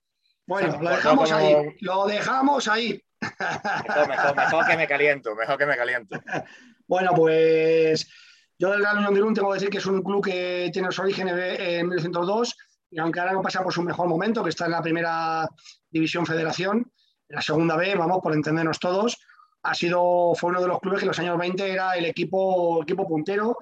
[0.46, 1.40] Bueno, o sea, lo dejamos como...
[1.40, 3.04] ahí, lo dejamos ahí.
[3.20, 6.16] Mejor, mejor, mejor que me caliento, mejor que me caliento.
[6.86, 8.08] bueno, pues
[8.58, 10.90] yo del Real Unión de Irún tengo que decir que es un club que tiene
[10.90, 12.56] su origen en 1902
[12.90, 15.48] y aunque ahora no pasa por su mejor momento, que está en la primera
[15.90, 16.90] división federación,
[17.28, 19.18] en la segunda B, vamos, por entendernos todos,
[19.62, 22.82] ha sido, fue uno de los clubes que en los años 20 era el equipo,
[22.82, 23.58] equipo puntero,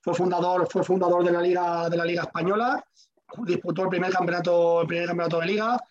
[0.00, 2.82] fue fundador, fue fundador de la Liga, de la Liga Española,
[3.44, 5.82] disputó el primer campeonato, el primer campeonato de liga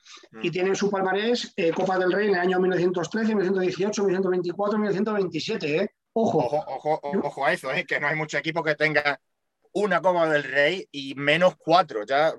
[0.44, 0.52] y mm.
[0.52, 5.78] tiene en su palmarés eh, Copa del Rey en el año 1913, 1918, 1924, 1927.
[5.78, 5.92] ¿eh?
[6.14, 6.40] Ojo.
[6.40, 7.86] Ojo, ojo, ojo a eso, ¿eh?
[7.86, 9.20] que no hay mucho equipo que tenga
[9.74, 12.06] una Copa del Rey y menos cuatro.
[12.06, 12.34] Ya,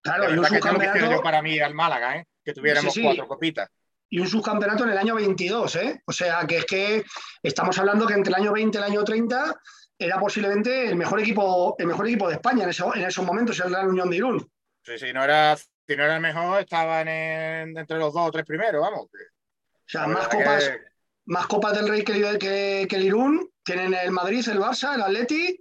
[0.00, 1.10] claro, y un subcampeonato...
[1.10, 2.26] yo para mí al Málaga, ¿eh?
[2.44, 3.06] que tuviéramos sí, sí.
[3.06, 3.68] cuatro copitas.
[4.08, 6.02] Y un subcampeonato en el año 22, ¿eh?
[6.06, 7.04] O sea, que es que
[7.42, 9.60] estamos hablando que entre el año 20 y el año 30
[9.98, 13.58] era posiblemente el mejor equipo, el mejor equipo de España en, eso, en esos momentos,
[13.60, 14.50] el Real Unión de Irún.
[14.82, 18.30] Sí, sí, no era, si no era el mejor, estaban en, entre los dos o
[18.30, 19.06] tres primeros, vamos.
[19.06, 20.95] O sea, más copas, que
[21.26, 23.50] más Copas del Rey que, que, que, el Irún.
[23.64, 25.60] Tienen el Madrid, el Barça, el Atleti,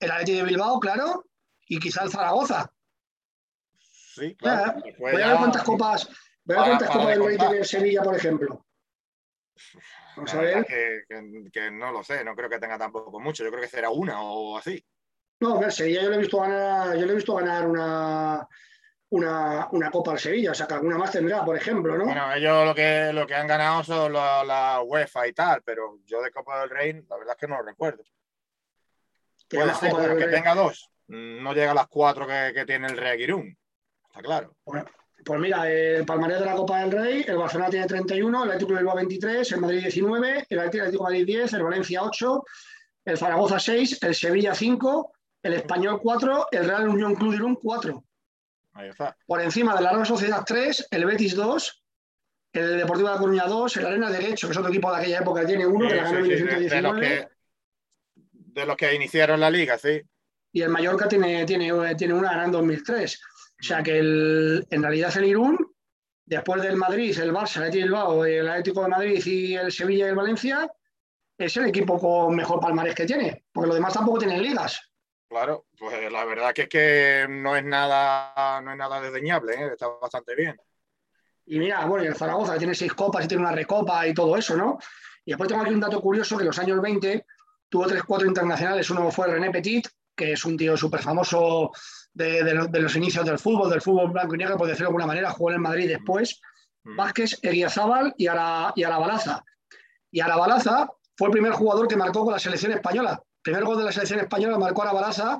[0.00, 1.24] el Atleti de Bilbao, claro,
[1.66, 2.72] y quizá el Zaragoza.
[3.78, 4.74] Sí, claro.
[4.84, 6.08] Ya, voy a ver cuántas copas,
[6.44, 8.66] voy a ver cuántas copas del Rey tiene Sevilla, por ejemplo.
[10.16, 10.66] Vamos a ver.
[10.66, 13.44] Que, que, que, no lo sé, no creo que tenga tampoco mucho.
[13.44, 14.84] Yo creo que será una o así.
[15.40, 18.48] No, ver, Sevilla yo le he visto ganar, yo le he visto ganar una,
[19.10, 22.04] una, una, Copa al Sevilla, o sea que alguna más tendrá, por ejemplo, ¿no?
[22.04, 25.98] Bueno, ellos lo que, lo que han ganado son la, la UEFA y tal, pero
[26.04, 28.02] yo de Copa del Rey, la verdad es que no lo recuerdo.
[29.48, 30.34] Puede ser que Rey?
[30.34, 33.56] tenga dos, no llega a las cuatro que, que tiene el Real Girún,
[34.08, 34.54] está claro.
[34.66, 34.84] Bueno,
[35.24, 38.72] pues mira, el Palmarés de la Copa del Rey, el Barcelona tiene 31, el Atlético
[38.72, 42.44] de Bilbao 23, el Madrid 19, el Atlético de Madrid 10, el Valencia 8,
[43.06, 47.56] el Zaragoza 6, el Sevilla 5, el Español 4, el Real Unión Club de Irún
[47.56, 48.04] 4.
[49.26, 51.84] Por encima de la Real Sociedad 3, el Betis 2,
[52.52, 55.18] el Deportivo de La Coruña 2, el Arena Derecho, que es otro equipo de aquella
[55.20, 56.76] época, tiene uno, sí, que la ganó en sí, 1919.
[56.76, 57.28] De, los que,
[58.14, 60.00] de los que iniciaron la liga, sí.
[60.52, 63.20] Y el Mallorca tiene, tiene, tiene una ganando en 2003.
[63.60, 65.58] O sea que el, en realidad el Irún,
[66.24, 70.10] después del Madrid, el Barça, el Bilbao, el Atlético de Madrid y el Sevilla y
[70.10, 70.70] el Valencia,
[71.36, 74.80] es el equipo con mejor palmarés que tiene, porque los demás tampoco tienen ligas.
[75.28, 79.68] Claro, pues la verdad que es que no es nada, no es nada desdeñable, ¿eh?
[79.72, 80.58] está bastante bien.
[81.44, 84.36] Y mira, bueno, y el Zaragoza tiene seis copas y tiene una recopa y todo
[84.36, 84.78] eso, ¿no?
[85.24, 87.26] Y después tengo aquí un dato curioso que en los años 20
[87.68, 88.88] tuvo tres, cuatro internacionales.
[88.88, 91.72] Uno fue René Petit, que es un tío súper famoso
[92.12, 94.90] de, de, de, los inicios del fútbol, del fútbol blanco y negro, por decirlo de
[94.90, 96.40] alguna manera, jugó en el Madrid después.
[96.84, 96.96] Mm.
[96.96, 99.44] Vázquez, Eguiazábal y, Ara, y Arabalaza.
[100.10, 103.84] Y Arabalaza fue el primer jugador que marcó con la selección española primer gol de
[103.84, 105.38] la selección española marcó a Baraza,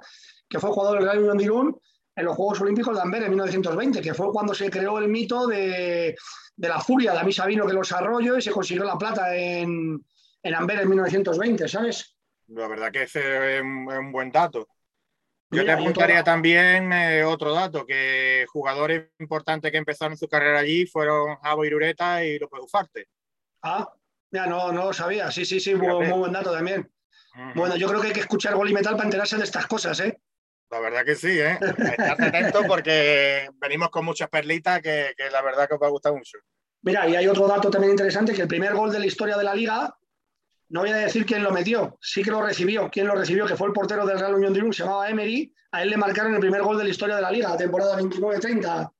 [0.48, 1.80] que fue jugador del Real Unión de Irún
[2.16, 5.46] en los Juegos Olímpicos de Amber en 1920, que fue cuando se creó el mito
[5.46, 6.16] de,
[6.56, 10.04] de la furia de Amisa Vino que los arrolló y se consiguió la plata en,
[10.42, 12.16] en Amber en 1920, ¿sabes?
[12.48, 14.66] La verdad que ese es un, buen dato.
[15.50, 20.86] Yo te apuntaría también eh, otro dato, que jugadores importantes que empezaron su carrera allí
[20.86, 23.08] fueron Javo Irureta y López Ufarte.
[23.62, 23.90] Ah,
[24.30, 25.30] ya no, no lo sabía.
[25.30, 26.90] Sí, sí, sí, muy, buen dato también.
[27.54, 30.00] Bueno, yo creo que hay que escuchar Gol y Metal para enterarse de estas cosas,
[30.00, 30.20] ¿eh?
[30.70, 31.58] La verdad que sí, ¿eh?
[31.98, 35.90] Estate atento porque venimos con muchas perlitas que, que, la verdad que os va a
[35.90, 36.38] gustar mucho.
[36.82, 39.44] Mira, y hay otro dato también interesante, que el primer gol de la historia de
[39.44, 39.96] la liga,
[40.68, 43.56] no voy a decir quién lo metió, sí que lo recibió, quién lo recibió, que
[43.56, 46.34] fue el portero del Real Unión de Irún, se llamaba Emery, a él le marcaron
[46.34, 48.92] el primer gol de la historia de la liga, la temporada 29-30.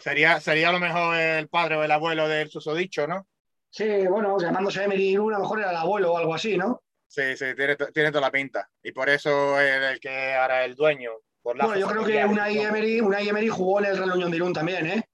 [0.00, 3.26] Sería, sería a lo mejor el padre o el abuelo del susodicho, ¿no?
[3.70, 6.82] Sí, bueno, llamándose Emery Irún, a lo mejor era el abuelo o algo así, ¿no?
[7.10, 8.70] Sí, sí, tiene, tiene toda la pinta.
[8.84, 11.10] Y por eso es el que ahora el dueño.
[11.42, 14.86] bueno, yo creo que una Emery, Emery jugó en el Real Unión de Irún también,
[14.86, 15.08] ¿eh?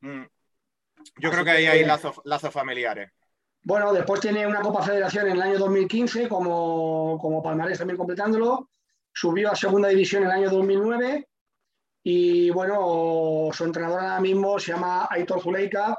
[0.00, 0.24] Mm.
[1.16, 3.10] Yo creo que ahí hay lazos, lazos familiares.
[3.62, 8.68] Bueno, después tiene una Copa Federación en el año 2015 como, como palmarés también completándolo.
[9.14, 11.26] Subió a segunda división en el año 2009
[12.02, 15.96] y bueno, su entrenador ahora mismo se llama Aitor Zuleika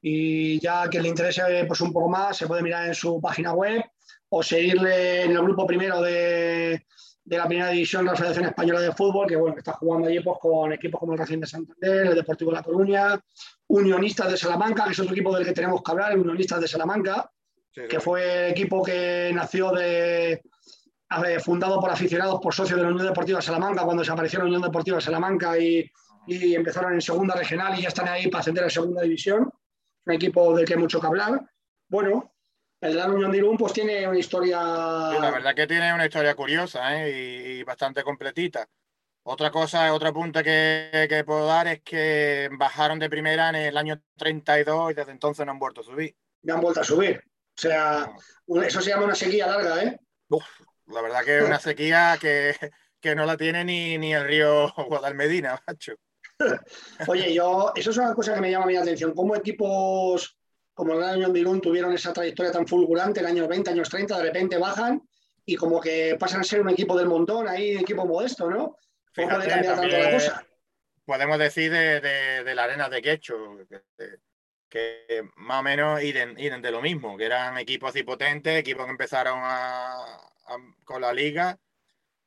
[0.00, 3.52] y ya que le interese pues, un poco más se puede mirar en su página
[3.52, 3.82] web
[4.38, 6.86] o seguirle en el grupo primero de,
[7.24, 10.20] de la primera división de la Federación Española de Fútbol, que bueno, está jugando allí
[10.20, 13.20] pues, con equipos como el Racing de Santander, el Deportivo de La Coruña,
[13.68, 17.30] Unionistas de Salamanca, que es otro equipo del que tenemos que hablar, Unionistas de Salamanca,
[17.72, 20.42] que fue el equipo que nació de,
[21.40, 24.62] fundado por aficionados, por socios de la Unión Deportiva de Salamanca, cuando desapareció la Unión
[24.62, 25.90] Deportiva de Salamanca y,
[26.26, 29.50] y empezaron en segunda regional y ya están ahí para ascender a segunda división.
[30.06, 31.40] Un equipo del que hay mucho que hablar.
[31.88, 32.35] Bueno,
[32.80, 34.58] el Gran Unión de Irún pues tiene una historia...
[34.60, 37.58] la verdad que tiene una historia curiosa ¿eh?
[37.58, 38.68] y, bastante completita.
[39.28, 43.76] Otra cosa, otro punto que, que, puedo dar es que bajaron de primera en el
[43.76, 46.14] año 32 y desde entonces no han vuelto a subir.
[46.42, 47.18] No han vuelto a subir.
[47.18, 48.14] O sea,
[48.64, 49.98] eso se llama una sequía larga, ¿eh?
[50.86, 52.54] la verdad que es una sequía que,
[53.00, 55.94] que, no la tiene ni, ni el río Guadalmedina, macho.
[57.08, 59.14] Oye, yo, eso es una cosa que me llama mi atención.
[59.14, 60.36] ¿Cómo equipos
[60.76, 64.22] como el año Irún tuvieron esa trayectoria tan fulgurante en años 20, años 30, de
[64.22, 65.00] repente bajan
[65.46, 68.76] y como que pasan a ser un equipo del montón, ahí un equipo modesto, ¿no?
[69.10, 70.46] Fíjate, cambiar tanto la cosa?
[71.06, 73.56] Podemos decir de, la arena de Quecho,
[74.68, 78.90] que, más o menos iban de lo mismo, que eran equipos así potentes, equipos que
[78.90, 79.40] empezaron
[80.84, 81.58] con la liga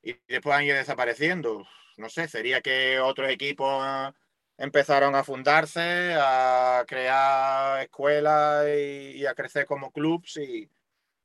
[0.02, 1.68] y después han ido desapareciendo.
[1.98, 4.12] No sé, sería que otros equipos
[4.60, 10.70] empezaron a fundarse, a crear escuelas y, a crecer como clubs y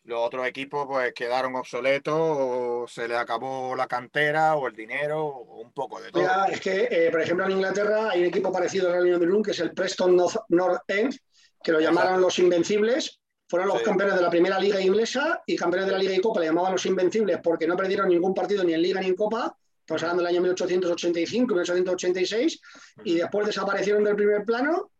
[0.05, 5.27] los otros equipos pues quedaron obsoletos o se les acabó la cantera o el dinero
[5.27, 6.29] o un poco de todo.
[6.49, 9.51] es que, eh, por ejemplo, en Inglaterra hay un equipo parecido al Union de que
[9.51, 10.17] es el Preston
[10.49, 11.19] North, End,
[11.63, 13.19] que lo llamaron los Invencibles.
[13.49, 16.41] Fueron los campeones de la primera liga inglesa y campeones de la liga y copa
[16.41, 19.57] le llamaban los Invencibles porque no perdieron ningún partido ni en liga ni en copa
[19.85, 22.61] Estamos hablando del año 1885, 1886,
[23.05, 24.91] y después desaparecieron del primer plano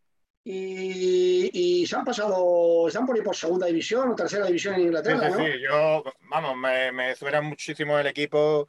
[0.45, 5.31] y, se han pasado, están por ahí por segunda división o tercera división en Inglaterra.
[5.31, 8.69] Sí, sí, yo, vamos, me, me suena muchísimo el equipo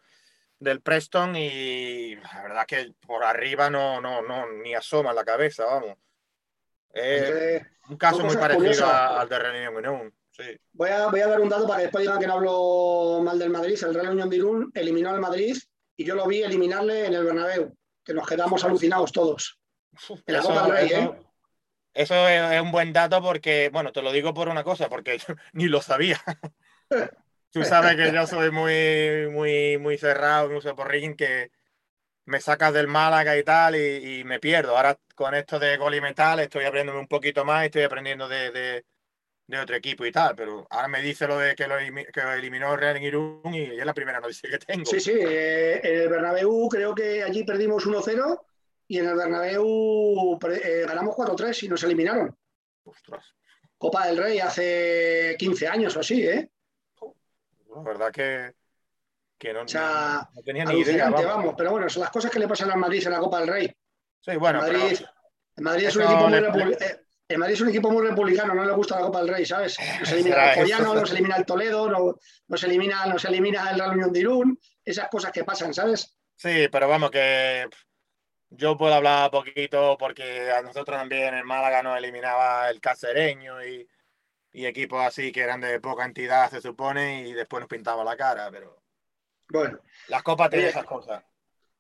[0.57, 5.66] del Preston y la verdad que por arriba no, no, no ni asoma la cabeza,
[5.66, 5.97] vamos.
[6.93, 10.13] Es un caso muy parecido al de Reunión Unión.
[10.32, 10.43] Sí.
[10.72, 13.38] Voy, a, voy a dar un dato para que después digan que no hablo mal
[13.38, 13.78] del Madrid.
[13.84, 15.57] El Real Unión de Irún eliminó al Madrid
[15.98, 19.60] y yo lo vi eliminarle en el Bernabéu, que nos quedamos alucinados todos.
[20.28, 21.12] En eso, la Rey, ¿eh?
[21.93, 25.36] eso es un buen dato porque, bueno, te lo digo por una cosa, porque yo
[25.54, 26.22] ni lo sabía.
[27.52, 31.52] Tú sabes que yo soy muy, muy, muy cerrado, muy porrín, que
[32.26, 34.76] me sacas del Málaga y tal y, me pierdo.
[34.76, 38.52] Ahora con esto de gol y metal estoy aprendiendo un poquito más, estoy aprendiendo de,
[38.52, 38.86] de
[39.54, 42.98] otro equipo y tal, pero ahora me dice lo de que lo, que eliminó Real
[42.98, 44.86] en Irún y es la primera noticia que tengo.
[44.86, 48.41] Sí, sí, eh, en el Bernabéu creo que allí perdimos 1-0
[48.88, 52.36] y en el Bernabéu eh, ganamos 4-3 y nos eliminaron.
[52.84, 53.36] Ostras.
[53.78, 56.50] Copa del Rey hace 15 años o así, ¿eh?
[57.76, 58.54] La verdad que,
[59.38, 61.10] que no, no, tenía ni idea.
[61.10, 61.56] Vamos.
[61.58, 63.76] pero bueno, son las cosas que le pasan al Madrid en la Copa del Rey.
[64.22, 64.98] Sí, bueno, Madrid,
[65.58, 67.05] Madrid es un equipo muy republicano.
[67.28, 69.78] El Madrid es un equipo muy republicano, no le gusta la Copa del Rey, ¿sabes?
[69.99, 71.89] Nos elimina el Follano, nos elimina el Toledo,
[72.47, 76.15] nos, elimina, nos elimina el Real Unión de Irún, esas cosas que pasan, ¿sabes?
[76.36, 77.67] Sí, pero vamos, que
[78.51, 83.88] yo puedo hablar poquito porque a nosotros también en Málaga nos eliminaba el Cacereño y,
[84.53, 88.49] equipos así que eran de poca entidad, se supone, y después nos pintaba la cara,
[88.51, 88.82] pero.
[89.49, 89.80] Bueno.
[90.07, 91.23] Las copas tienen esas cosas.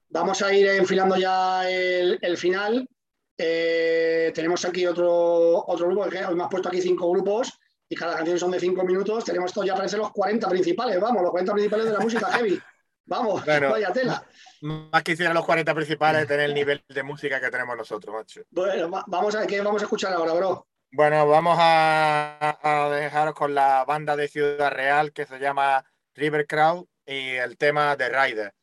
[0.09, 2.89] Vamos a ir enfilando ya el final.
[3.37, 7.95] Eh, tenemos aquí otro, otro grupo, que hoy me has puesto aquí cinco grupos y
[7.95, 9.25] cada canción son de cinco minutos.
[9.25, 12.59] Tenemos esto ya parece los 40 principales, vamos, los 40 principales de la música heavy.
[13.07, 14.25] Vamos, vaya tela.
[14.61, 18.41] Más quisiera los 40 principales tener el nivel de música que tenemos nosotros, macho.
[18.49, 20.67] Bueno, vamos a ver qué vamos a escuchar ahora, bro.
[20.91, 25.83] Bueno, vamos a, dejaros con la banda de Ciudad Real que se llama
[26.15, 28.53] River Crowd y el tema de Rider.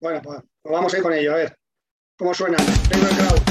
[0.00, 1.58] Bueno, pues, pues vamos a ir con ello, a ver
[2.16, 2.58] cómo suena
[2.90, 3.47] River Crowd.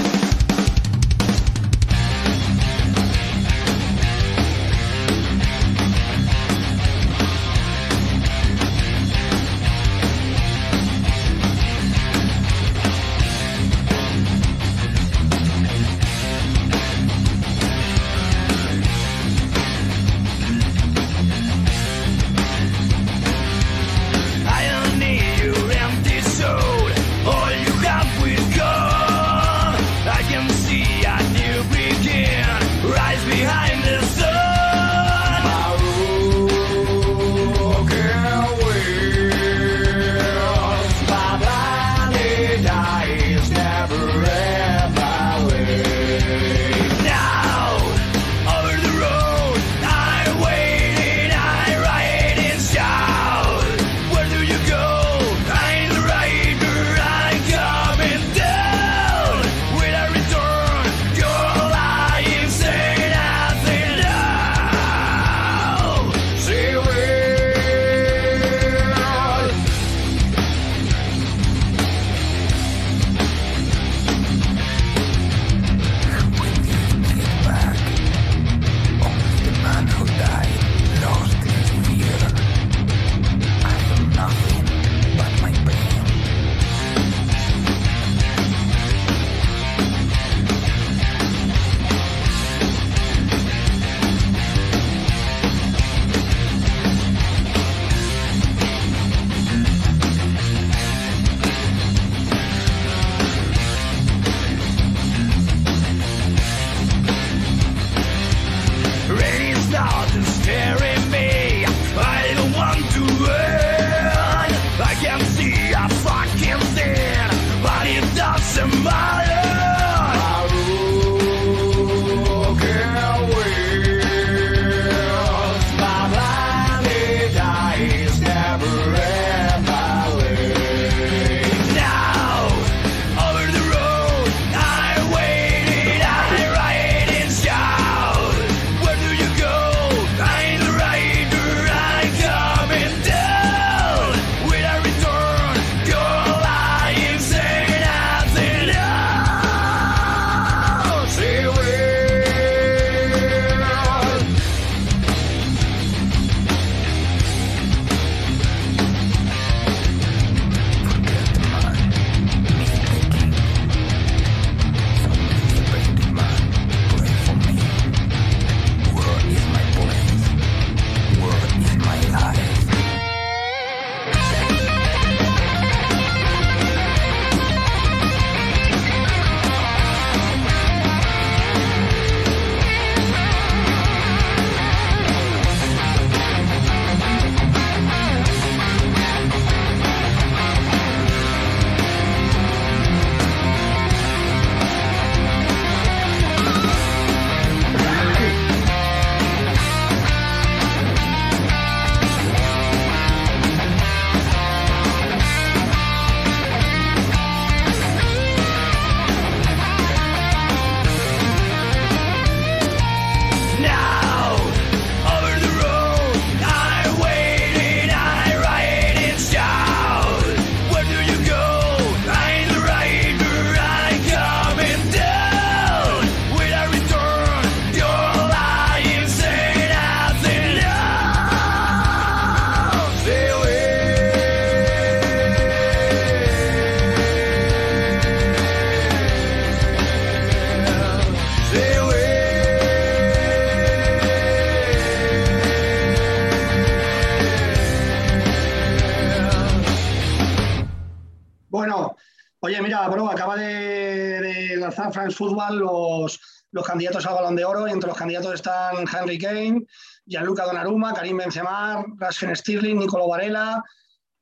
[258.87, 259.65] Henry Kane,
[260.05, 263.63] Gianluca Donnarumma, Karim Benzema, Rasfen Stirling, Nicolo Varela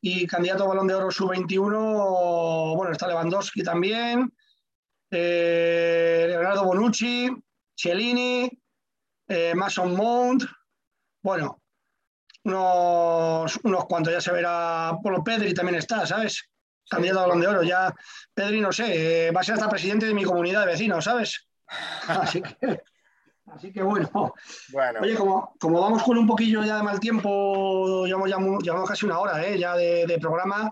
[0.02, 4.32] y candidato al Balón de Oro sub-21, bueno, está Lewandowski también,
[5.10, 7.30] eh, Leonardo Bonucci,
[7.76, 8.50] Cellini,
[9.28, 10.44] eh, Mason Mount,
[11.22, 11.62] bueno,
[12.46, 14.92] unos, unos cuantos, ya se verá.
[15.02, 16.44] Bueno, Pedri también está, ¿sabes?
[16.88, 17.64] Candidato a Balón de Oro.
[17.64, 17.94] Ya,
[18.34, 21.48] Pedri, no sé, eh, va a ser hasta presidente de mi comunidad de vecinos, ¿sabes?
[22.08, 22.82] Así que,
[23.48, 24.34] así que bueno.
[24.70, 28.90] Bueno, Oye, como, como vamos con un poquillo ya de mal tiempo, llevamos, ya llevamos
[28.90, 29.58] casi una hora ¿eh?
[29.58, 30.72] ya de, de programa.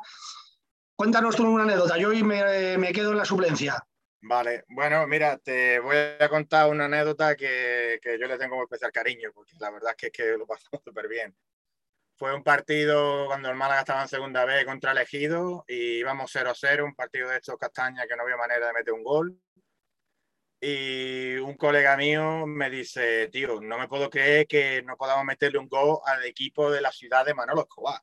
[0.96, 1.98] Cuéntanos tú una anécdota.
[1.98, 3.84] Yo hoy me, me quedo en la suplencia.
[4.22, 4.64] vale.
[4.70, 9.32] Bueno, mira, te voy a contar una anécdota que, que yo le tengo especial cariño,
[9.34, 11.36] porque la verdad es que, es que lo pasamos súper bien.
[12.16, 16.34] Fue un partido cuando el Málaga estaba en segunda B contra el Ejido y íbamos
[16.34, 19.42] 0-0, un partido de estos castañas que no había manera de meter un gol.
[20.66, 25.60] Y un colega mío me dice, tío, no me puedo creer que no podamos meterle
[25.60, 28.00] un gol al equipo de la ciudad de Manolo Escobar.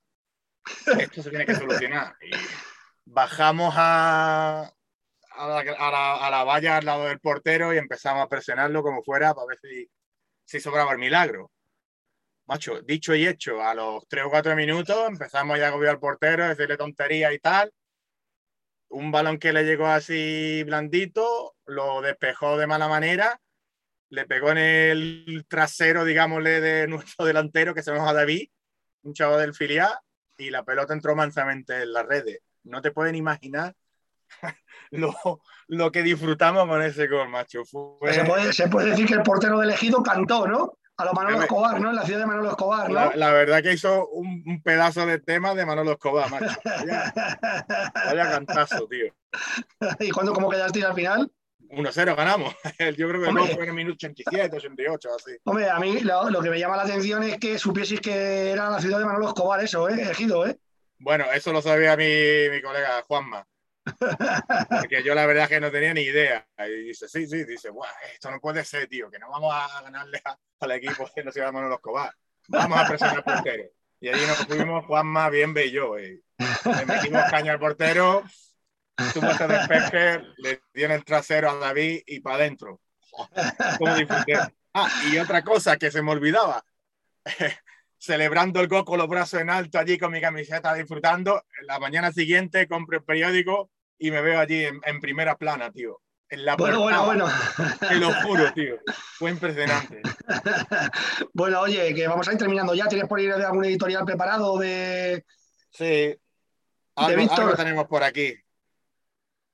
[0.98, 2.14] Esto se tiene que solucionar.
[2.20, 2.30] Y
[3.06, 4.70] bajamos a,
[5.30, 8.82] a, la, a la- a la valla al lado del portero y empezamos a presionarlo
[8.82, 9.90] como fuera para ver si,
[10.44, 11.50] si sobraba el milagro.
[12.46, 16.00] Macho, dicho y hecho, a los 3 o 4 minutos empezamos ya a agobiar al
[16.00, 17.72] portero, decirle tonterías y tal.
[18.90, 23.40] Un balón que le llegó así blandito, lo despejó de mala manera,
[24.10, 28.48] le pegó en el trasero, digámosle, de nuestro delantero que se llama David,
[29.02, 29.92] un chavo del filial,
[30.36, 32.40] y la pelota entró mansamente en las redes.
[32.64, 33.74] No te pueden imaginar
[34.90, 35.14] lo,
[35.68, 37.64] lo que disfrutamos con ese gol, macho.
[37.64, 40.78] Fue- Se puede, se puede decir que el portero elegido cantó, ¿no?
[41.00, 41.90] A lo Manolo Escobar, ¿no?
[41.90, 42.94] En la ciudad de Manolo Escobar, ¿no?
[42.94, 46.54] la, la verdad que hizo un, un pedazo de tema de Manolo Escobar, macho.
[46.64, 47.12] Vaya,
[47.94, 49.14] vaya cantazo, tío.
[50.00, 51.30] ¿Y cuándo, cómo quedaste al final?
[51.70, 52.54] 1-0 ganamos.
[52.96, 53.54] Yo creo que Hombre.
[53.54, 55.30] fue en el minuto 87, 88, así.
[55.44, 58.68] Hombre, a mí lo, lo que me llama la atención es que supieseis que era
[58.70, 60.02] la ciudad de Manolo Escobar, eso, ¿eh?
[60.10, 60.58] Ejido, ¿eh?
[60.98, 62.04] Bueno, eso lo sabía mi,
[62.50, 63.46] mi colega Juanma.
[63.84, 66.46] Porque yo la verdad es que no tenía ni idea.
[66.58, 69.82] Y dice, sí, sí, dice, Buah, esto no puede ser, tío, que no vamos a
[69.82, 70.22] ganarle
[70.60, 72.14] al equipo la ciudad de Manolo Escobar.
[72.48, 73.70] Vamos a presionar portero.
[74.00, 75.98] Y allí nos fuimos Juanma, bien y yo.
[75.98, 78.24] Y le metimos caña al portero,
[79.12, 82.80] tuvo este despeje, le dio en el trasero a David y para adentro.
[84.72, 86.64] Ah, y otra cosa que se me olvidaba.
[88.02, 91.44] Celebrando el gol con los brazos en alto allí con mi camiseta disfrutando.
[91.66, 96.00] La mañana siguiente compro el periódico y me veo allí en, en primera plana, tío.
[96.30, 97.34] En la Bueno, bueno, portada.
[97.58, 97.78] bueno.
[97.88, 98.78] Te lo juro, tío.
[99.18, 100.00] Fue impresionante.
[101.34, 102.86] Bueno, oye, que vamos a ir terminando ya.
[102.86, 105.24] ¿Tienes por ahí algún editorial preparado de.
[105.70, 106.16] Sí.
[106.94, 107.40] Algo, Víctor.
[107.40, 108.34] algo tenemos por aquí.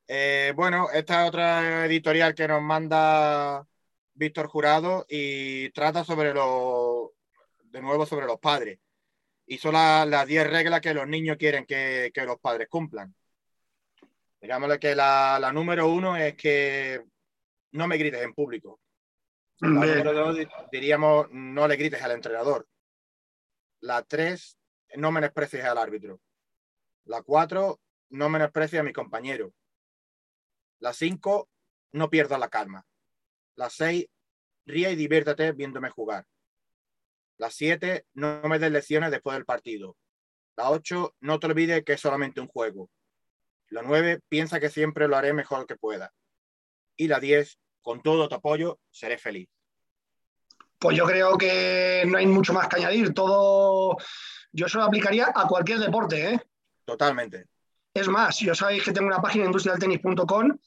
[0.06, 3.66] Eh, bueno, esta es otra editorial que nos manda
[4.14, 7.10] Víctor Jurado y trata sobre los,
[7.76, 8.78] de nuevo sobre los padres.
[9.46, 13.14] Y son la- las 10 reglas que los niños quieren que, que los padres cumplan.
[14.40, 17.04] Digámosle que la, la número uno es que
[17.72, 18.80] no me grites en público.
[19.60, 19.98] La Bien.
[19.98, 22.66] número dos di- diríamos no le grites al entrenador.
[23.80, 24.58] La tres,
[24.94, 26.20] no menosprecies al árbitro.
[27.04, 27.78] La cuatro,
[28.10, 29.52] no menosprecies a mi compañero.
[30.78, 31.50] La cinco,
[31.92, 32.86] no pierdas la calma.
[33.54, 34.06] La seis,
[34.64, 36.24] ríe y diviértete viéndome jugar.
[37.38, 39.96] La siete, no me des lecciones después del partido.
[40.56, 42.90] La ocho, no te olvides que es solamente un juego.
[43.68, 46.12] La nueve, piensa que siempre lo haré mejor que pueda.
[46.96, 49.48] Y la diez, con todo tu apoyo, seré feliz.
[50.78, 53.12] Pues yo creo que no hay mucho más que añadir.
[53.12, 53.96] Todo.
[54.52, 56.40] Yo eso lo aplicaría a cualquier deporte, ¿eh?
[56.84, 57.46] Totalmente.
[57.92, 60.58] Es más, yo sabéis que tengo una página industrialtenis.com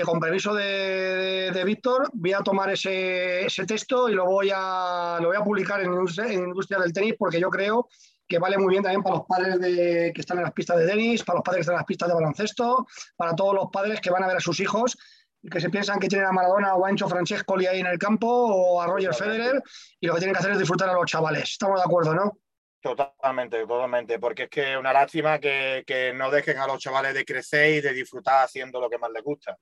[0.00, 4.24] que con permiso de, de- de Víctor voy a tomar ese, ese texto y lo
[4.26, 7.88] voy a, lo voy a publicar en, Industria- en Industria del Tenis porque yo creo
[8.26, 10.86] que vale muy bien también para los padres de- que están en las pistas de
[10.86, 12.86] tenis, para los padres que están en las pistas de baloncesto,
[13.16, 14.96] para todos los padres que van a ver a sus hijos
[15.42, 17.98] y que se piensan que tienen a Maradona o a Enzo Francescoli ahí en el
[17.98, 19.12] campo o a Roger.
[19.14, 19.62] Federer
[19.98, 21.44] y lo que tienen que hacer es disfrutar a los chavales.
[21.50, 22.38] Estamos de acuerdo, ¿no?
[22.82, 27.12] Totalmente, totalmente, porque es que es una lástima que, que no dejen a los chavales
[27.14, 29.56] de crecer y de disfrutar haciendo lo que más les gusta.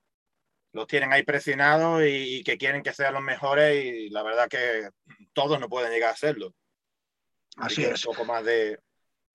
[0.72, 4.48] Los tienen ahí presionados y, y que quieren que sean los mejores y la verdad
[4.48, 4.90] que
[5.32, 6.54] todos no pueden llegar a serlo.
[7.56, 8.04] Así es.
[8.06, 8.78] Un poco más de,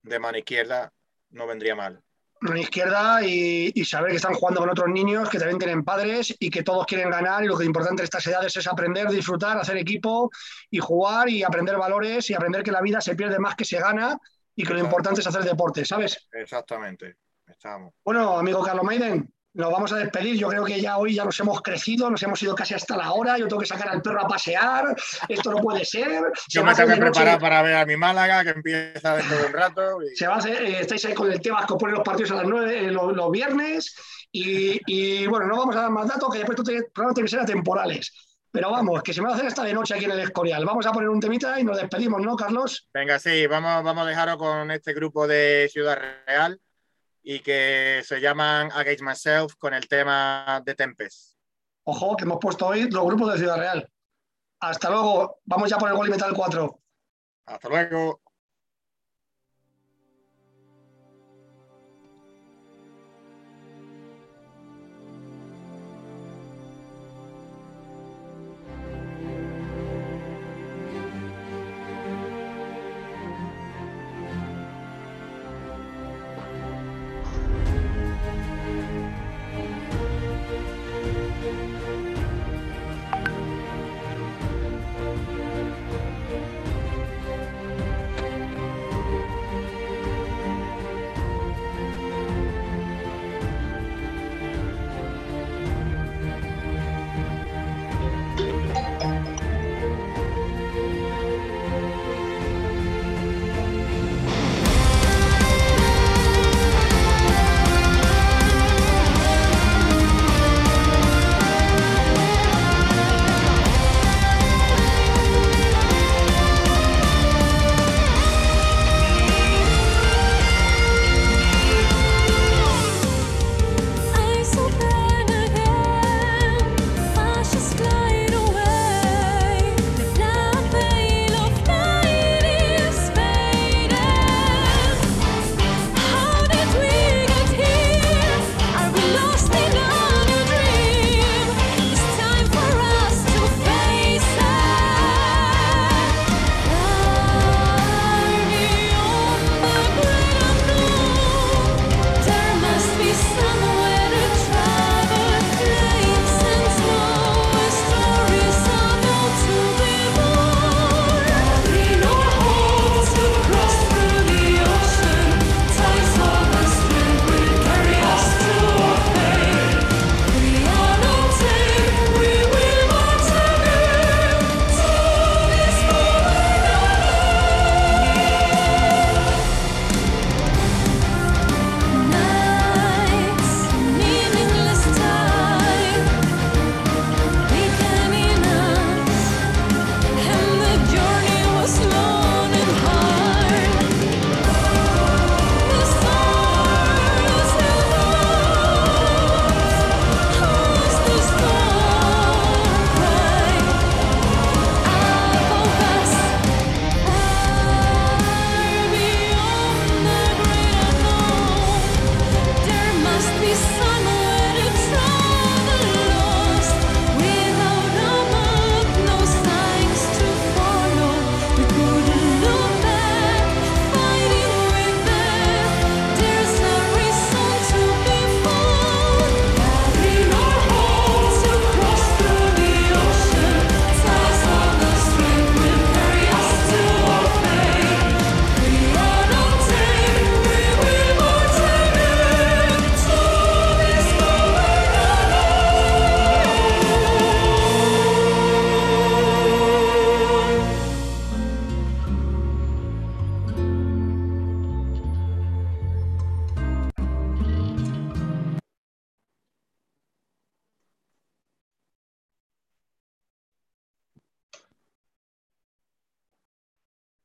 [0.02, 0.92] de mano izquierda
[1.30, 2.02] no vendría mal.
[2.40, 6.34] mano izquierda y, y saber que están jugando con otros niños que también tienen padres
[6.38, 9.08] y que todos quieren ganar y lo que es importante en estas edades es aprender,
[9.08, 10.30] disfrutar, hacer equipo
[10.70, 13.78] y jugar y aprender valores y aprender que la vida se pierde más que se
[13.78, 14.18] gana
[14.54, 16.28] y que lo importante es hacer deporte, ¿sabes?
[16.32, 17.16] Exactamente.
[17.46, 17.92] Estamos.
[18.04, 20.36] Bueno, amigo Carlos Maiden, nos vamos a despedir.
[20.36, 23.12] Yo creo que ya hoy ya nos hemos crecido, nos hemos ido casi hasta la
[23.12, 23.38] hora.
[23.38, 24.94] Yo tengo que sacar al perro a pasear.
[25.28, 26.22] Esto no puede ser.
[26.48, 29.46] Se Yo me tengo que preparar para ver a mi Málaga, que empieza dentro de
[29.46, 30.02] un rato.
[30.02, 32.02] y- Se va a hacer, eh, estáis ahí con el Tebas que os pone los
[32.02, 33.94] partidos a las 9 los, los viernes
[34.32, 37.26] y, y, bueno, no vamos a dar más datos que después estos te- programas tienen
[37.26, 38.12] que ser atemporales.
[38.50, 40.64] Pero vamos, que se me va a hacer esta de noche aquí en el Escorial.
[40.64, 42.88] Vamos a poner un temita y nos despedimos, ¿no, Carlos?
[42.94, 46.60] Venga, sí, vamos, vamos a dejaros con este grupo de Ciudad Real
[47.24, 51.36] y que se llaman Against Myself con el tema de Tempest.
[51.84, 53.90] Ojo, que hemos puesto hoy los grupos de Ciudad Real.
[54.60, 55.40] Hasta luego.
[55.44, 56.80] Vamos ya por el Gol y Metal 4.
[57.46, 58.20] Hasta luego.